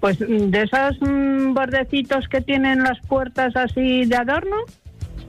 Pues 0.00 0.20
mm, 0.20 0.50
de 0.50 0.62
esos 0.62 0.96
mm, 1.00 1.54
bordecitos 1.54 2.28
que 2.28 2.40
tienen 2.40 2.82
las 2.82 2.98
puertas 3.06 3.54
así 3.56 4.04
de 4.04 4.16
adorno. 4.16 4.56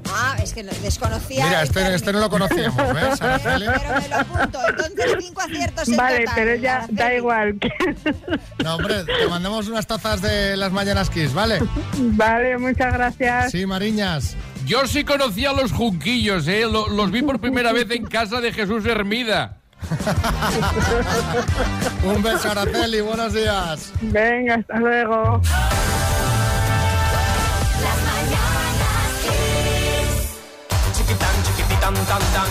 Ah, 0.10 0.38
es 0.42 0.54
que 0.54 0.64
no- 0.64 0.72
desconocía. 0.84 1.46
Mira, 1.46 1.64
este, 1.64 1.94
este 1.94 2.14
no 2.14 2.20
lo 2.22 2.30
conocíamos, 2.30 2.78
¿ves, 2.94 3.22
Araceli? 3.22 3.66
Pero 3.66 4.02
me 4.02 4.08
lo 4.08 4.16
apunto. 4.16 4.60
Entonces, 4.70 5.16
cinco 5.20 5.42
aciertos 5.42 5.90
en 5.90 5.98
Vale, 5.98 6.20
total. 6.20 6.34
pero 6.36 6.56
ya 6.62 6.86
da 6.90 7.06
Araceli. 7.06 7.18
igual. 7.18 7.60
No, 8.64 8.76
hombre, 8.76 8.96
te 9.04 9.28
mandamos 9.30 9.68
unas 9.68 9.86
tazas 9.88 10.22
de 10.22 10.58
las 10.58 10.72
Mañanas 10.72 11.10
Kiss, 11.10 11.34
¿vale? 11.34 11.60
vale, 11.98 12.58
muchas 12.58 12.92
gracias. 12.94 13.52
Sí, 13.52 13.66
Mariñas. 13.66 14.36
Yo 14.66 14.86
sí 14.88 15.04
conocía 15.06 15.52
a 15.52 15.54
los 15.54 15.72
junquillos, 15.72 16.48
¿eh? 16.48 16.64
Lo- 16.70 16.90
los 16.90 17.12
vi 17.12 17.22
por 17.22 17.40
primera 17.40 17.72
vez 17.72 17.90
en 17.92 18.04
casa 18.06 18.42
de 18.42 18.52
Jesús 18.52 18.86
Hermida. 18.86 19.58
Un 22.04 22.22
beso, 22.22 22.52
Araceli, 22.52 23.00
buenos 23.02 23.34
días. 23.34 23.92
Venga, 24.02 24.56
hasta 24.56 24.80
luego. 24.80 25.42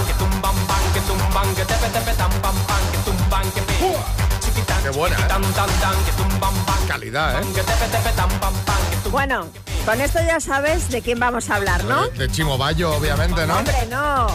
Que 0.07 0.14
tumban, 0.14 0.55
pan, 0.66 0.81
que 0.95 1.00
tumban, 1.00 1.55
que 1.55 1.64
tepe, 1.64 1.88
tepe, 1.93 2.12
tan, 2.16 2.31
pam, 2.40 2.57
pam, 2.66 2.90
que 2.90 2.99
tumban, 3.05 3.50
que 3.52 3.61
Qué 4.87 4.93
buena, 4.97 5.16
¿eh? 5.16 5.28
Calidad, 6.87 7.43
¿eh? 7.43 7.47
Bueno, 9.11 9.49
con 9.85 10.00
esto 10.00 10.21
ya 10.25 10.38
sabes 10.38 10.88
de 10.90 11.02
quién 11.02 11.19
vamos 11.19 11.50
a 11.50 11.57
hablar, 11.57 11.83
¿no? 11.83 12.07
De, 12.11 12.19
de 12.19 12.31
Chimo 12.31 12.57
Bayo, 12.57 12.95
obviamente, 12.95 13.49
¿no? 13.49 13.57
Hombre, 13.57 13.75
no. 13.90 14.28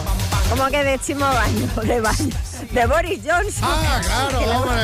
¿Cómo 0.50 0.66
que 0.66 0.84
de 0.84 0.98
Chimo 0.98 1.24
Baño? 1.24 1.68
De 1.84 2.00
Baño. 2.02 2.36
De 2.70 2.86
Boris 2.86 3.20
Johnson. 3.24 3.62
Ah, 3.62 4.00
claro, 4.04 4.40
hombre. 4.58 4.82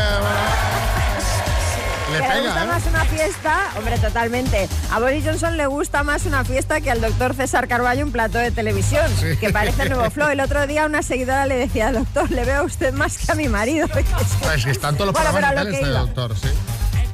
Le 2.10 2.18
le 2.18 2.24
gusta 2.26 2.34
pega, 2.54 2.64
¿eh? 2.64 2.66
más 2.66 2.86
una 2.86 3.04
fiesta, 3.04 3.56
hombre, 3.76 3.98
totalmente. 3.98 4.68
A 4.92 4.98
Boris 5.00 5.24
Johnson 5.24 5.56
le 5.56 5.66
gusta 5.66 6.02
más 6.02 6.24
una 6.26 6.44
fiesta 6.44 6.80
que 6.80 6.90
al 6.90 7.00
doctor 7.00 7.34
César 7.34 7.68
Carballo 7.68 8.04
un 8.04 8.12
plato 8.12 8.38
de 8.38 8.50
televisión, 8.50 9.04
Sí. 9.18 9.36
que 9.38 9.50
parece 9.50 9.82
el 9.82 9.90
nuevo 9.90 10.10
flow. 10.10 10.28
El 10.28 10.40
otro 10.40 10.66
día 10.66 10.86
una 10.86 11.02
seguidora 11.02 11.46
le 11.46 11.56
decía, 11.56 11.92
doctor, 11.92 12.30
le 12.30 12.44
veo 12.44 12.60
a 12.60 12.62
usted 12.62 12.92
más 12.94 13.18
que 13.18 13.32
a 13.32 13.34
mi 13.34 13.48
marido. 13.48 13.86
Es 14.54 14.64
que 14.64 14.70
están 14.70 14.94
todos 14.96 15.06
los 15.06 15.14
Bueno, 15.14 15.30
programas 15.30 15.64
lo 15.64 15.70
que 15.70 15.76
este 15.76 15.88
doctor, 15.90 16.36
sí. 16.36 16.48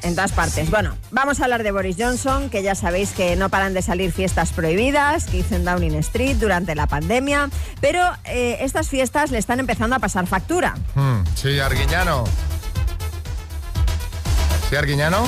En 0.02 0.14
todas 0.14 0.32
partes. 0.32 0.68
Bueno, 0.70 0.94
vamos 1.12 1.40
a 1.40 1.44
hablar 1.44 1.62
de 1.62 1.70
Boris 1.72 1.96
Johnson, 1.98 2.50
que 2.50 2.62
ya 2.62 2.74
sabéis 2.74 3.12
que 3.12 3.36
no 3.36 3.48
paran 3.48 3.72
de 3.72 3.80
salir 3.80 4.12
fiestas 4.12 4.52
prohibidas, 4.52 5.24
que 5.24 5.38
hizo 5.38 5.54
en 5.54 5.64
Downing 5.64 5.94
Street 5.96 6.36
durante 6.36 6.74
la 6.74 6.86
pandemia, 6.86 7.48
pero 7.80 8.00
eh, 8.24 8.58
estas 8.60 8.88
fiestas 8.90 9.30
le 9.30 9.38
están 9.38 9.60
empezando 9.60 9.96
a 9.96 9.98
pasar 10.00 10.26
factura. 10.26 10.74
Hmm, 10.94 11.22
sí, 11.34 11.58
Arguiñano. 11.58 12.24
¿Sí, 14.68 14.76
Arguiñano? 14.76 15.26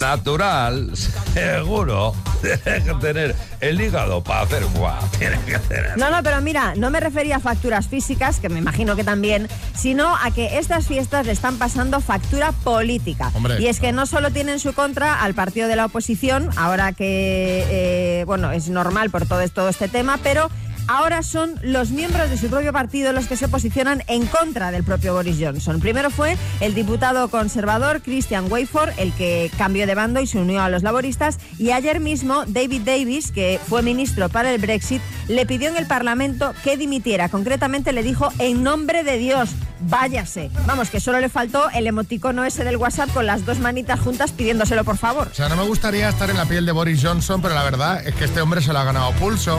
Natural, 0.00 0.90
seguro. 1.32 2.14
Tienes 2.42 2.84
que 2.84 2.94
tener 2.94 3.34
el 3.60 3.80
hígado 3.80 4.22
para 4.22 4.42
hacer 4.42 4.64
guau. 4.74 5.02
Tienes 5.18 5.40
que 5.40 5.58
tener. 5.58 5.96
No, 5.96 6.10
no, 6.10 6.22
pero 6.22 6.40
mira, 6.40 6.74
no 6.76 6.90
me 6.90 7.00
refería 7.00 7.36
a 7.36 7.40
facturas 7.40 7.88
físicas, 7.88 8.38
que 8.40 8.48
me 8.48 8.58
imagino 8.58 8.94
que 8.94 9.04
también, 9.04 9.48
sino 9.74 10.14
a 10.16 10.30
que 10.30 10.58
estas 10.58 10.86
fiestas 10.86 11.26
le 11.26 11.32
están 11.32 11.56
pasando 11.56 12.00
factura 12.00 12.52
política. 12.52 13.30
Hombre. 13.34 13.56
y 13.60 13.68
es 13.68 13.80
que 13.80 13.92
no 13.92 14.06
solo 14.06 14.30
tiene 14.30 14.52
en 14.52 14.58
su 14.58 14.74
contra 14.74 15.22
al 15.22 15.34
partido 15.34 15.68
de 15.68 15.76
la 15.76 15.86
oposición, 15.86 16.50
ahora 16.56 16.92
que, 16.92 17.64
eh, 17.70 18.24
bueno, 18.26 18.52
es 18.52 18.68
normal 18.68 19.10
por 19.10 19.26
todo, 19.26 19.46
todo 19.48 19.68
este 19.68 19.88
tema, 19.88 20.18
pero 20.22 20.50
ahora 20.88 21.22
son 21.22 21.54
los 21.62 21.90
miembros 21.90 22.30
de 22.30 22.36
su 22.36 22.48
propio 22.48 22.72
partido 22.72 23.12
los 23.12 23.26
que 23.26 23.36
se 23.36 23.48
posicionan 23.48 24.02
en 24.06 24.26
contra 24.26 24.70
del 24.70 24.84
propio 24.84 25.14
Boris 25.14 25.36
Johnson. 25.40 25.80
Primero 25.80 26.10
fue 26.10 26.36
el 26.60 26.74
diputado 26.74 27.28
conservador 27.28 28.02
Christian 28.02 28.50
Wayford, 28.50 28.90
el 28.98 29.12
que 29.12 29.50
cambió 29.58 29.86
de 29.86 29.94
bando 29.94 30.20
y 30.20 30.26
se 30.26 30.38
unió 30.38 30.62
a 30.62 30.68
los 30.68 30.82
laboristas, 30.82 31.38
y 31.58 31.70
ayer 31.70 32.00
mismo 32.00 32.44
David 32.46 32.82
Davis, 32.84 33.32
que 33.32 33.60
fue 33.66 33.82
ministro 33.82 34.28
para 34.28 34.52
el 34.52 34.60
Brexit, 34.60 35.02
le 35.28 35.46
pidió 35.46 35.68
en 35.68 35.76
el 35.76 35.86
Parlamento 35.86 36.54
que 36.62 36.76
dimitiera. 36.76 37.28
Concretamente 37.28 37.92
le 37.92 38.02
dijo 38.02 38.28
en 38.38 38.62
nombre 38.62 39.02
de 39.04 39.18
Dios, 39.18 39.50
váyase. 39.80 40.50
Vamos, 40.66 40.90
que 40.90 41.00
solo 41.00 41.20
le 41.20 41.28
faltó 41.28 41.68
el 41.70 41.86
emoticono 41.86 42.44
ese 42.44 42.64
del 42.64 42.76
WhatsApp 42.76 43.10
con 43.12 43.26
las 43.26 43.44
dos 43.44 43.58
manitas 43.58 44.00
juntas 44.00 44.32
pidiéndoselo 44.32 44.84
por 44.84 44.96
favor. 44.96 45.28
O 45.30 45.34
sea, 45.34 45.48
no 45.48 45.56
me 45.56 45.64
gustaría 45.64 46.08
estar 46.08 46.30
en 46.30 46.36
la 46.36 46.46
piel 46.46 46.66
de 46.66 46.72
Boris 46.72 47.00
Johnson, 47.02 47.40
pero 47.42 47.54
la 47.54 47.62
verdad 47.62 48.06
es 48.06 48.14
que 48.14 48.24
este 48.24 48.40
hombre 48.40 48.60
se 48.62 48.72
lo 48.72 48.78
ha 48.78 48.84
ganado 48.84 49.12
pulso. 49.12 49.58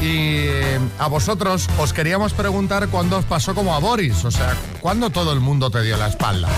Y 0.00 0.46
eh, 0.48 0.80
a 0.98 1.06
vosotros 1.06 1.68
os 1.78 1.92
queríamos 1.92 2.32
preguntar 2.32 2.88
cuándo 2.88 3.18
os 3.18 3.24
pasó 3.24 3.54
como 3.54 3.72
a 3.72 3.78
Boris, 3.78 4.24
o 4.24 4.32
sea, 4.32 4.52
¿cuándo 4.80 5.10
todo 5.10 5.32
el 5.32 5.38
mundo 5.38 5.70
te 5.70 5.80
dio 5.82 5.96
la 5.96 6.08
espalda? 6.08 6.48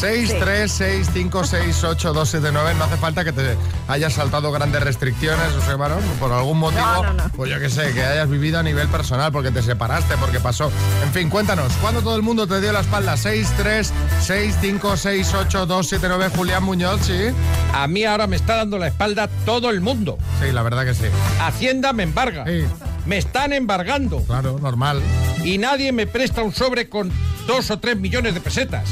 6, 0.00 0.36
3, 0.40 0.72
6, 0.72 1.10
5, 1.12 1.44
6, 1.44 1.84
8, 1.84 2.12
2, 2.14 2.28
7, 2.30 2.48
9. 2.50 2.74
No 2.78 2.84
hace 2.84 2.96
falta 2.96 3.22
que 3.22 3.32
te 3.32 3.56
hayas 3.88 4.14
saltado 4.14 4.50
grandes 4.52 4.82
restricciones, 4.82 5.52
o 5.52 5.60
sea, 5.60 5.76
bueno, 5.76 5.96
por 6.18 6.32
algún 6.32 6.58
motivo, 6.58 6.80
No, 6.80 7.02
no, 7.02 7.12
no. 7.12 7.28
pues 7.36 7.50
yo 7.50 7.60
qué 7.60 7.68
sé, 7.68 7.92
que 7.92 8.02
hayas 8.02 8.28
vivido 8.30 8.58
a 8.58 8.62
nivel 8.62 8.88
personal, 8.88 9.30
porque 9.30 9.50
te 9.50 9.62
separaste, 9.62 10.16
porque 10.16 10.40
pasó. 10.40 10.72
En 11.04 11.12
fin, 11.12 11.28
cuéntanos, 11.28 11.72
¿cuándo 11.82 12.00
todo 12.00 12.16
el 12.16 12.22
mundo 12.22 12.46
te 12.46 12.53
dio 12.60 12.72
la 12.72 12.80
espalda? 12.80 13.16
6, 13.16 13.52
3, 13.56 13.92
6, 14.22 14.56
5, 14.60 14.96
6, 14.96 15.34
8, 15.34 15.66
2, 15.66 15.88
7, 15.88 16.06
9. 16.08 16.30
Julián 16.36 16.62
Muñoz, 16.64 17.00
sí. 17.02 17.28
A 17.72 17.86
mí 17.86 18.04
ahora 18.04 18.26
me 18.26 18.36
está 18.36 18.56
dando 18.56 18.78
la 18.78 18.88
espalda 18.88 19.28
todo 19.44 19.70
el 19.70 19.80
mundo. 19.80 20.18
Sí, 20.40 20.52
la 20.52 20.62
verdad 20.62 20.84
que 20.84 20.94
sí. 20.94 21.04
Hacienda 21.40 21.92
me 21.92 22.02
embarga. 22.04 22.44
Sí, 22.46 22.64
Me 23.06 23.18
están 23.18 23.52
embargando. 23.52 24.22
claro, 24.22 24.58
normal. 24.60 25.00
Y 25.44 25.58
nadie 25.58 25.92
me 25.92 26.06
presta 26.06 26.42
un 26.42 26.54
sobre 26.54 26.88
con 26.88 27.12
dos 27.46 27.70
o 27.70 27.78
tres 27.78 27.96
millones 27.98 28.32
de 28.34 28.40
pesetas. 28.40 28.88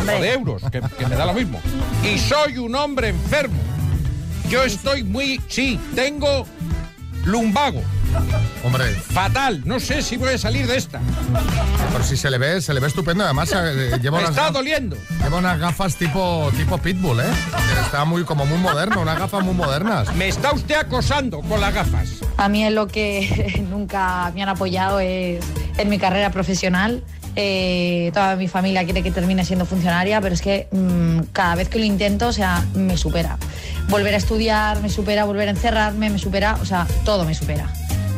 Hombre. 0.00 0.16
O 0.18 0.20
de 0.22 0.32
euros, 0.32 0.62
que, 0.72 0.80
que 0.98 1.06
me 1.06 1.14
da 1.16 1.26
lo 1.26 1.32
mismo. 1.34 1.60
Y 2.02 2.18
soy 2.18 2.58
un 2.58 2.74
hombre 2.74 3.08
enfermo. 3.08 3.60
Yo 4.48 4.62
estoy 4.64 5.04
muy... 5.04 5.40
Sí, 5.48 5.78
tengo 5.94 6.44
lumbago. 7.24 7.82
Hombre, 8.64 8.84
Fatal. 8.94 9.62
No 9.64 9.80
sé 9.80 10.02
si 10.02 10.16
voy 10.16 10.30
a 10.34 10.38
salir 10.38 10.66
de 10.66 10.76
esta. 10.76 11.00
pero 11.92 12.04
si 12.04 12.16
se 12.16 12.30
le 12.30 12.38
ve, 12.38 12.60
se 12.60 12.72
le 12.72 12.80
ve 12.80 12.86
estupendo. 12.86 13.24
Además, 13.24 13.52
eh, 13.54 13.98
lleva 14.02 14.18
Me 14.18 14.24
unas, 14.24 14.30
está 14.36 14.50
doliendo. 14.50 14.96
lleva 15.22 15.38
unas 15.38 15.58
gafas 15.58 15.96
tipo, 15.96 16.50
tipo 16.56 16.78
pitbull, 16.78 17.20
¿eh? 17.20 17.24
Está 17.84 18.04
muy, 18.04 18.24
como 18.24 18.46
muy 18.46 18.58
moderno, 18.58 19.00
unas 19.00 19.18
gafas 19.18 19.44
muy 19.44 19.54
modernas. 19.54 20.14
Me 20.14 20.28
está 20.28 20.52
usted 20.52 20.76
acosando 20.76 21.40
con 21.40 21.60
las 21.60 21.74
gafas. 21.74 22.08
A 22.36 22.48
mí 22.48 22.64
en 22.64 22.74
lo 22.74 22.86
que 22.88 23.64
nunca 23.70 24.30
me 24.34 24.42
han 24.42 24.48
apoyado 24.48 25.00
es 25.00 25.44
en 25.78 25.88
mi 25.88 25.98
carrera 25.98 26.30
profesional. 26.30 27.02
Eh, 27.34 28.10
toda 28.12 28.36
mi 28.36 28.46
familia 28.46 28.84
quiere 28.84 29.02
que 29.02 29.10
termine 29.10 29.42
siendo 29.44 29.64
funcionaria, 29.64 30.20
pero 30.20 30.34
es 30.34 30.42
que 30.42 30.68
mm, 30.70 31.20
cada 31.32 31.54
vez 31.54 31.68
que 31.70 31.78
lo 31.78 31.84
intento, 31.86 32.28
o 32.28 32.32
sea, 32.32 32.62
me 32.74 32.96
supera. 32.98 33.38
Volver 33.88 34.12
a 34.14 34.18
estudiar 34.18 34.80
me 34.82 34.90
supera, 34.90 35.24
volver 35.24 35.48
a 35.48 35.52
encerrarme 35.52 36.10
me 36.10 36.18
supera, 36.18 36.58
o 36.60 36.64
sea, 36.66 36.86
todo 37.06 37.24
me 37.24 37.34
supera. 37.34 37.72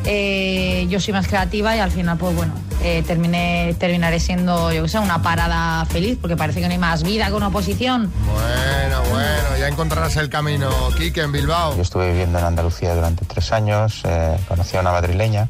Eh, 0.07 0.87
yo 0.89 1.01
soy 1.01 1.15
más 1.15 1.27
creativa 1.27 1.75
y 1.77 1.79
al 1.79 1.91
final, 1.91 2.19
pues 2.19 2.37
bueno, 2.37 2.53
eh, 2.83 3.03
terminé, 3.07 3.75
terminaré 3.79 4.21
siendo, 4.21 4.71
yo 4.71 4.83
que 4.83 4.89
sé, 4.89 4.99
una 4.99 5.23
parada 5.23 5.87
feliz, 5.87 6.19
porque 6.21 6.37
parece 6.37 6.61
que 6.61 6.67
no 6.67 6.73
hay 6.73 6.79
más 6.79 7.03
vida 7.03 7.29
que 7.29 7.33
una 7.33 7.49
oposición. 7.49 8.13
Bueno, 8.27 9.03
bueno, 9.11 9.57
ya 9.59 9.69
encontrarás 9.69 10.17
el 10.17 10.29
camino, 10.29 10.69
Kike, 10.99 11.23
en 11.23 11.33
Bilbao. 11.33 11.75
Yo 11.77 11.83
estuve 11.83 12.11
viviendo 12.11 12.39
en 12.39 12.45
Andalucía 12.45 12.95
durante 12.95 13.25
tres 13.25 13.51
años, 13.53 14.03
eh, 14.05 14.37
conocí 14.47 14.77
a 14.77 14.81
una 14.81 14.93
madrileña 14.93 15.49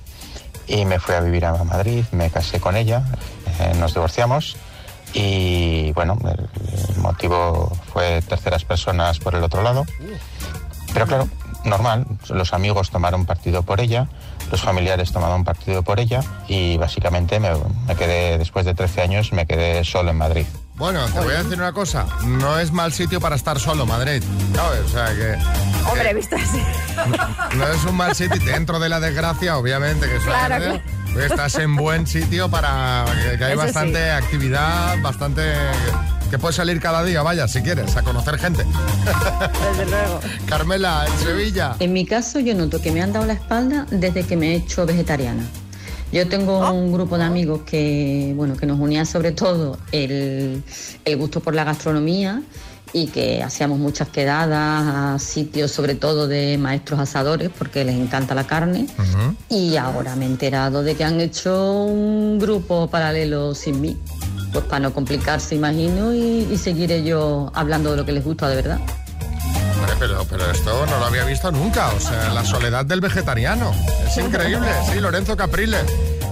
y 0.69 0.85
me 0.85 1.01
fui 1.01 1.15
a 1.17 1.21
vivir 1.21 1.45
a 1.45 1.65
Madrid, 1.65 2.05
me 2.13 2.31
casé 2.31 2.61
con 2.61 2.77
ella, 2.77 3.05
eh, 3.59 3.73
nos 3.81 3.95
divorciamos 3.95 4.57
y 5.13 5.93
bueno, 5.93 6.17
el, 6.25 6.49
el 6.91 6.97
motivo 6.99 7.77
fue 7.93 8.23
terceras 8.23 8.65
personas 8.65 9.19
por 9.19 9.35
el 9.35 9.43
otro 9.43 9.63
lado. 9.63 9.85
Pero 10.93 11.07
claro, 11.09 11.29
normal, 11.65 12.07
los 12.29 12.53
amigos 12.53 12.91
tomaron 12.91 13.27
partido 13.27 13.63
por 13.63 13.81
ella, 13.81 14.09
los 14.51 14.61
familiares 14.63 15.13
tomaron 15.13 15.45
partido 15.45 15.83
por 15.83 16.01
ella 16.01 16.21
y 16.49 16.77
básicamente 16.77 17.41
me, 17.41 17.51
me 17.87 17.97
quedé, 17.97 18.39
después 18.39 18.65
de 18.67 18.75
13 18.75 19.03
años, 19.03 19.33
me 19.33 19.47
quedé 19.47 19.85
solo 19.85 20.11
en 20.11 20.17
Madrid. 20.17 20.47
Bueno, 20.77 21.05
te 21.07 21.21
voy 21.21 21.35
a 21.35 21.43
decir 21.43 21.57
una 21.59 21.73
cosa. 21.73 22.05
No 22.25 22.59
es 22.59 22.73
mal 22.73 22.93
sitio 22.93 23.21
para 23.21 23.37
estar 23.37 23.61
solo, 23.61 23.87
Madrid. 23.87 24.23
¿Sabes? 24.55 24.81
O 24.87 24.89
sea 24.89 25.07
que. 25.15 25.37
Hombre, 25.89 26.15
visto 26.15 26.35
así. 26.37 26.61
No 27.57 27.69
es 27.69 27.85
un 27.85 27.97
mal 27.97 28.15
sitio. 28.17 28.41
Dentro 28.45 28.81
de 28.81 28.89
la 28.89 28.99
desgracia, 28.99 29.57
obviamente, 29.57 30.09
que 30.09 30.17
es 30.17 30.25
Claro, 30.25 30.81
estás 31.21 31.55
en 31.57 31.77
buen 31.77 32.09
sitio 32.09 32.49
para 32.51 33.05
que, 33.31 33.39
que 33.39 33.45
hay 33.45 33.53
Eso 33.53 33.61
sí. 33.61 33.67
bastante 33.67 34.11
actividad, 34.11 35.01
bastante. 35.01 35.53
Que 36.35 36.39
puedes 36.41 36.57
salir 36.57 36.81
cada 36.81 37.05
día, 37.05 37.23
vaya, 37.23 37.47
si 37.47 37.63
quieres, 37.63 37.97
a 37.97 38.03
conocer 38.03 38.37
gente. 38.41 38.65
Desde 38.65 39.89
luego. 39.89 40.19
Carmela, 40.49 41.07
en 41.07 41.25
Sevilla. 41.25 41.77
En 41.79 41.93
mi 41.93 42.05
caso, 42.05 42.41
yo 42.41 42.57
noto 42.57 42.83
que 42.83 42.91
me 42.91 43.01
han 43.01 43.13
dado 43.13 43.25
la 43.25 43.35
espalda 43.35 43.87
desde 43.93 44.25
que 44.25 44.37
me 44.37 44.51
he 44.51 44.57
hecho 44.57 44.85
vegetariana. 44.85 45.47
Yo 46.11 46.27
tengo 46.27 46.69
un 46.73 46.93
grupo 46.93 47.19
de 47.19 47.23
amigos 47.23 47.61
que, 47.65 48.33
bueno, 48.35 48.57
que 48.57 48.67
nos 48.67 48.81
unía 48.81 49.05
sobre 49.05 49.31
todo 49.31 49.79
el, 49.93 50.65
el 51.05 51.17
gusto 51.17 51.39
por 51.39 51.55
la 51.55 51.63
gastronomía 51.63 52.43
y 52.93 53.07
que 53.07 53.41
hacíamos 53.41 53.79
muchas 53.79 54.09
quedadas 54.09 55.15
a 55.15 55.19
sitios 55.21 55.71
sobre 55.71 55.95
todo 55.95 56.27
de 56.27 56.59
maestros 56.59 56.99
asadores 56.99 57.49
porque 57.57 57.85
les 57.85 57.95
encanta 57.95 58.35
la 58.35 58.49
carne. 58.49 58.89
Y 59.49 59.77
ahora 59.77 60.17
me 60.17 60.25
he 60.25 60.29
enterado 60.29 60.83
de 60.83 60.97
que 60.97 61.05
han 61.05 61.21
hecho 61.21 61.85
un 61.85 62.41
grupo 62.41 62.91
paralelo 62.91 63.55
sin 63.55 63.81
mí. 63.81 63.97
Pues 64.55 64.65
para 64.67 64.81
no 64.81 64.95
complicarse, 64.95 65.55
imagino, 65.57 66.15
y, 66.15 66.49
y 66.51 66.57
seguiré 66.57 67.03
yo 67.05 67.51
hablando 67.55 67.91
de 67.91 67.97
lo 67.99 68.07
que 68.07 68.13
les 68.13 68.25
gusta 68.25 68.49
de 68.49 68.57
verdad. 68.57 68.79
Hombre, 69.77 69.95
pero, 69.99 70.25
pero 70.31 70.51
esto 70.51 70.87
no 70.87 70.99
lo 70.99 71.05
había 71.07 71.25
visto 71.25 71.51
nunca. 71.53 71.89
O 71.89 72.01
sea, 72.01 72.33
la 72.33 72.45
soledad 72.45 72.87
del 72.87 73.01
vegetariano. 73.01 73.73
Es 74.07 74.17
increíble. 74.17 74.69
Sí, 74.93 75.01
Lorenzo 75.01 75.37
Capriles. 75.37 75.85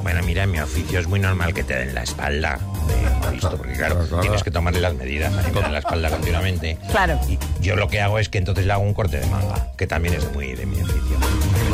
Bueno, 0.03 0.21
mira, 0.25 0.45
en 0.45 0.51
mi 0.53 0.61
oficio 0.61 0.99
es 1.01 1.07
muy 1.09 1.19
normal 1.21 1.53
que 1.53 1.63
te 1.65 1.75
den 1.75 1.95
la 1.95 2.03
espalda. 2.03 2.59
eh, 2.91 3.19
¿lo 3.21 3.27
has 3.27 3.33
visto? 3.33 3.57
Porque 3.57 3.73
claro, 3.75 3.97
tienes 4.21 4.43
que 4.43 4.51
tomarle 4.51 4.81
las 4.81 4.95
medidas. 4.95 5.33
A 5.37 5.43
mí 5.43 5.49
me 5.55 5.61
dan 5.61 5.73
la 5.73 5.79
espalda 5.81 6.11
continuamente. 6.11 6.79
Claro. 6.91 7.21
Y 7.29 7.39
yo 7.61 7.77
lo 7.77 7.89
que 7.89 8.01
hago 8.01 8.19
es 8.19 8.29
que 8.29 8.39
entonces 8.39 8.67
le 8.67 8.73
hago 8.73 8.83
un 8.85 8.95
corte 8.95 9.19
de 9.19 9.27
manga, 9.27 9.69
que 9.77 9.87
también 9.87 10.15
es 10.15 10.33
muy 10.33 10.55
de 10.55 10.65
mi 10.67 10.81
oficio. 10.81 11.17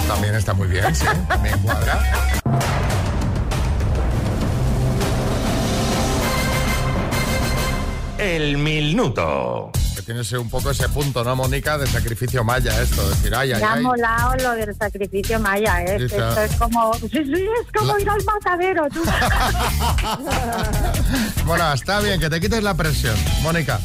También 0.06 0.34
está 0.34 0.54
muy 0.54 0.68
bien, 0.68 0.94
sí. 0.94 1.04
Me 1.42 1.50
cuadra. 1.62 2.00
El 8.18 8.58
minuto. 8.58 9.70
Que 9.94 10.02
tiene 10.02 10.20
ese- 10.22 10.38
un 10.38 10.48
poco 10.50 10.70
ese 10.70 10.88
punto, 10.88 11.22
¿no, 11.24 11.36
Mónica? 11.36 11.78
De 11.78 11.86
sacrificio 11.86 12.42
maya, 12.44 12.80
esto. 12.82 13.08
Decir, 13.10 13.32
ay, 13.34 13.52
ay, 13.52 13.60
Me 13.60 13.66
ha 13.66 13.72
ay. 13.74 13.82
molado 13.82 14.34
lo 14.36 14.52
del 14.52 14.74
sacrificio 14.76 15.38
maya, 15.40 15.82
¿eh? 15.84 15.96
Esto 16.04 16.40
es 16.40 16.52
como... 16.56 16.92
Sí, 16.94 17.08
sí, 17.10 17.32
es 17.34 17.72
como 17.80 17.98
ir 17.98 18.08
al 18.10 18.24
matadero, 18.24 18.86
tú. 18.92 19.02
Bueno, 21.44 21.72
está 21.72 22.00
bien, 22.00 22.20
que 22.20 22.28
te 22.28 22.40
quites 22.40 22.62
la 22.62 22.74
presión. 22.74 23.14
Mónica, 23.42 23.80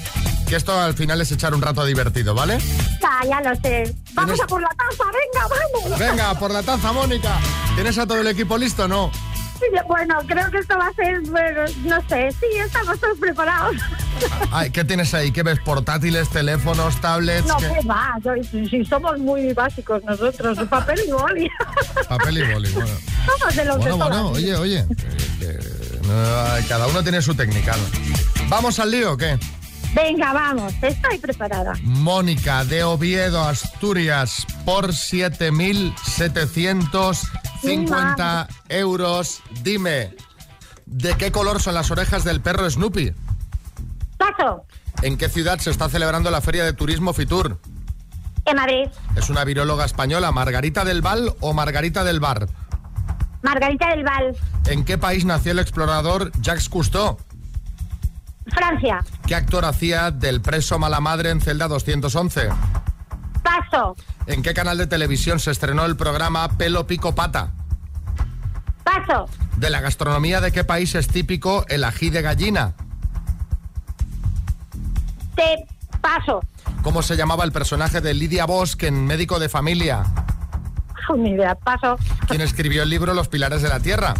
que 0.47 0.55
esto 0.57 0.77
al 0.79 0.93
final 0.93 1.21
es 1.21 1.31
echar 1.31 1.53
un 1.53 1.61
rato 1.61 1.85
divertido, 1.85 2.33
¿vale? 2.33 2.57
ya, 3.01 3.27
ya 3.27 3.41
lo 3.49 3.55
sé. 3.61 3.95
Vamos 4.13 4.39
a 4.41 4.47
por 4.47 4.61
la 4.61 4.69
taza, 4.69 5.03
venga, 5.05 5.47
vamos. 5.83 5.99
Venga, 5.99 6.33
por 6.39 6.51
la 6.51 6.63
taza, 6.63 6.91
Mónica. 6.91 7.37
¿Tienes 7.75 7.97
a 7.97 8.05
todo 8.05 8.19
el 8.19 8.27
equipo 8.27 8.57
listo 8.57 8.87
no? 8.87 9.11
Bueno, 9.87 10.15
creo 10.27 10.49
que 10.51 10.57
esto 10.59 10.77
va 10.77 10.87
a 10.87 10.93
ser, 10.93 11.21
bueno, 11.21 11.61
no 11.85 12.01
sé, 12.09 12.31
sí, 12.31 12.45
estamos 12.59 12.99
todos 12.99 13.17
preparados. 13.19 13.75
Ay, 14.51 14.69
¿Qué 14.71 14.83
tienes 14.83 15.13
ahí? 15.13 15.31
¿Qué 15.31 15.43
ves? 15.43 15.59
¿Portátiles, 15.59 16.29
teléfonos, 16.29 16.99
tablets? 16.99 17.45
No, 17.47 17.57
¿Qué? 17.57 17.71
qué 17.79 17.87
va, 17.87 18.17
si, 18.51 18.67
si 18.67 18.85
somos 18.85 19.17
muy 19.19 19.53
básicos 19.53 20.03
nosotros, 20.03 20.57
papel 20.69 20.99
y 21.07 21.11
boli. 21.11 21.49
Papel 22.09 22.37
y 22.39 22.53
boli, 22.53 22.71
bueno. 22.71 22.91
Somos 23.25 23.55
de 23.55 23.65
los 23.65 23.77
Bueno, 23.77 23.95
de 23.97 24.03
bueno, 24.03 24.27
oye, 24.29 24.55
oye. 24.55 24.79
eh, 24.79 24.87
que, 25.39 26.07
no, 26.07 26.67
cada 26.67 26.87
uno 26.87 27.01
tiene 27.03 27.21
su 27.21 27.33
técnica. 27.33 27.75
¿no? 27.75 28.49
¿Vamos 28.49 28.79
al 28.79 28.91
lío 28.91 29.13
o 29.13 29.17
qué? 29.17 29.37
Venga, 29.93 30.33
vamos, 30.33 30.73
estoy 30.81 31.19
preparada. 31.19 31.73
Mónica 31.83 32.65
de 32.65 32.83
Oviedo, 32.83 33.43
Asturias, 33.43 34.45
por 34.65 34.91
7.750 37.63 38.47
euros. 38.69 39.41
Dime, 39.63 40.15
¿de 40.85 41.15
qué 41.15 41.31
color 41.31 41.61
son 41.61 41.73
las 41.73 41.89
orejas 41.91 42.23
del 42.23 42.41
perro 42.41 42.69
Snoopy? 42.69 43.13
Paso, 44.17 44.65
¿En 45.01 45.17
qué 45.17 45.27
ciudad 45.27 45.59
se 45.59 45.69
está 45.69 45.89
celebrando 45.89 46.31
la 46.31 46.39
Feria 46.41 46.63
de 46.63 46.73
Turismo 46.73 47.13
Fitur? 47.13 47.59
en 48.45 48.55
Madrid, 48.57 48.87
¿Es 49.15 49.29
una 49.29 49.43
viróloga 49.45 49.85
española, 49.85 50.31
Margarita 50.33 50.83
del 50.83 51.01
Val 51.01 51.33
o 51.39 51.53
Margarita 51.53 52.03
del 52.03 52.19
Bar? 52.19 52.47
Margarita 53.41 53.89
del 53.89 54.03
Val, 54.03 54.35
¿En 54.67 54.83
qué 54.85 54.97
país 54.97 55.23
nació 55.25 55.51
el 55.53 55.59
explorador 55.59 56.31
Jacques 56.41 56.67
Cousteau? 56.69 57.17
Francia, 58.47 58.99
¿Qué 59.25 59.35
actor 59.35 59.63
hacía 59.65 60.11
del 60.11 60.41
preso 60.41 60.77
mala 60.79 60.99
madre 60.99 61.29
en 61.31 61.39
celda 61.41 61.67
211? 61.69 62.49
Paso, 63.43 63.95
¿En 64.25 64.41
qué 64.41 64.53
canal 64.53 64.77
de 64.77 64.87
televisión 64.87 65.39
se 65.39 65.51
estrenó 65.51 65.85
el 65.85 65.95
programa 65.97 66.47
Pelo 66.57 66.87
Pico 66.87 67.13
Pata? 67.13 67.51
paso, 68.83 69.25
¿De 69.57 69.69
la 69.69 69.81
gastronomía 69.81 70.41
de 70.41 70.51
qué 70.51 70.63
país 70.63 70.95
es 70.95 71.07
típico 71.07 71.65
el 71.67 71.83
ají 71.83 72.09
de 72.09 72.21
gallina? 72.21 72.73
te 75.35 75.65
paso. 76.01 76.41
¿Cómo 76.83 77.01
se 77.01 77.15
llamaba 77.15 77.43
el 77.43 77.51
personaje 77.51 78.01
de 78.01 78.13
Lidia 78.13 78.45
Bosch 78.45 78.83
en 78.83 79.05
Médico 79.05 79.39
de 79.39 79.49
Familia? 79.49 80.03
Ni 81.17 81.31
idea, 81.31 81.55
paso. 81.55 81.97
¿Quién 82.27 82.41
escribió 82.41 82.83
el 82.83 82.89
libro 82.89 83.13
Los 83.13 83.27
Pilares 83.27 83.61
de 83.61 83.69
la 83.69 83.79
Tierra? 83.79 84.13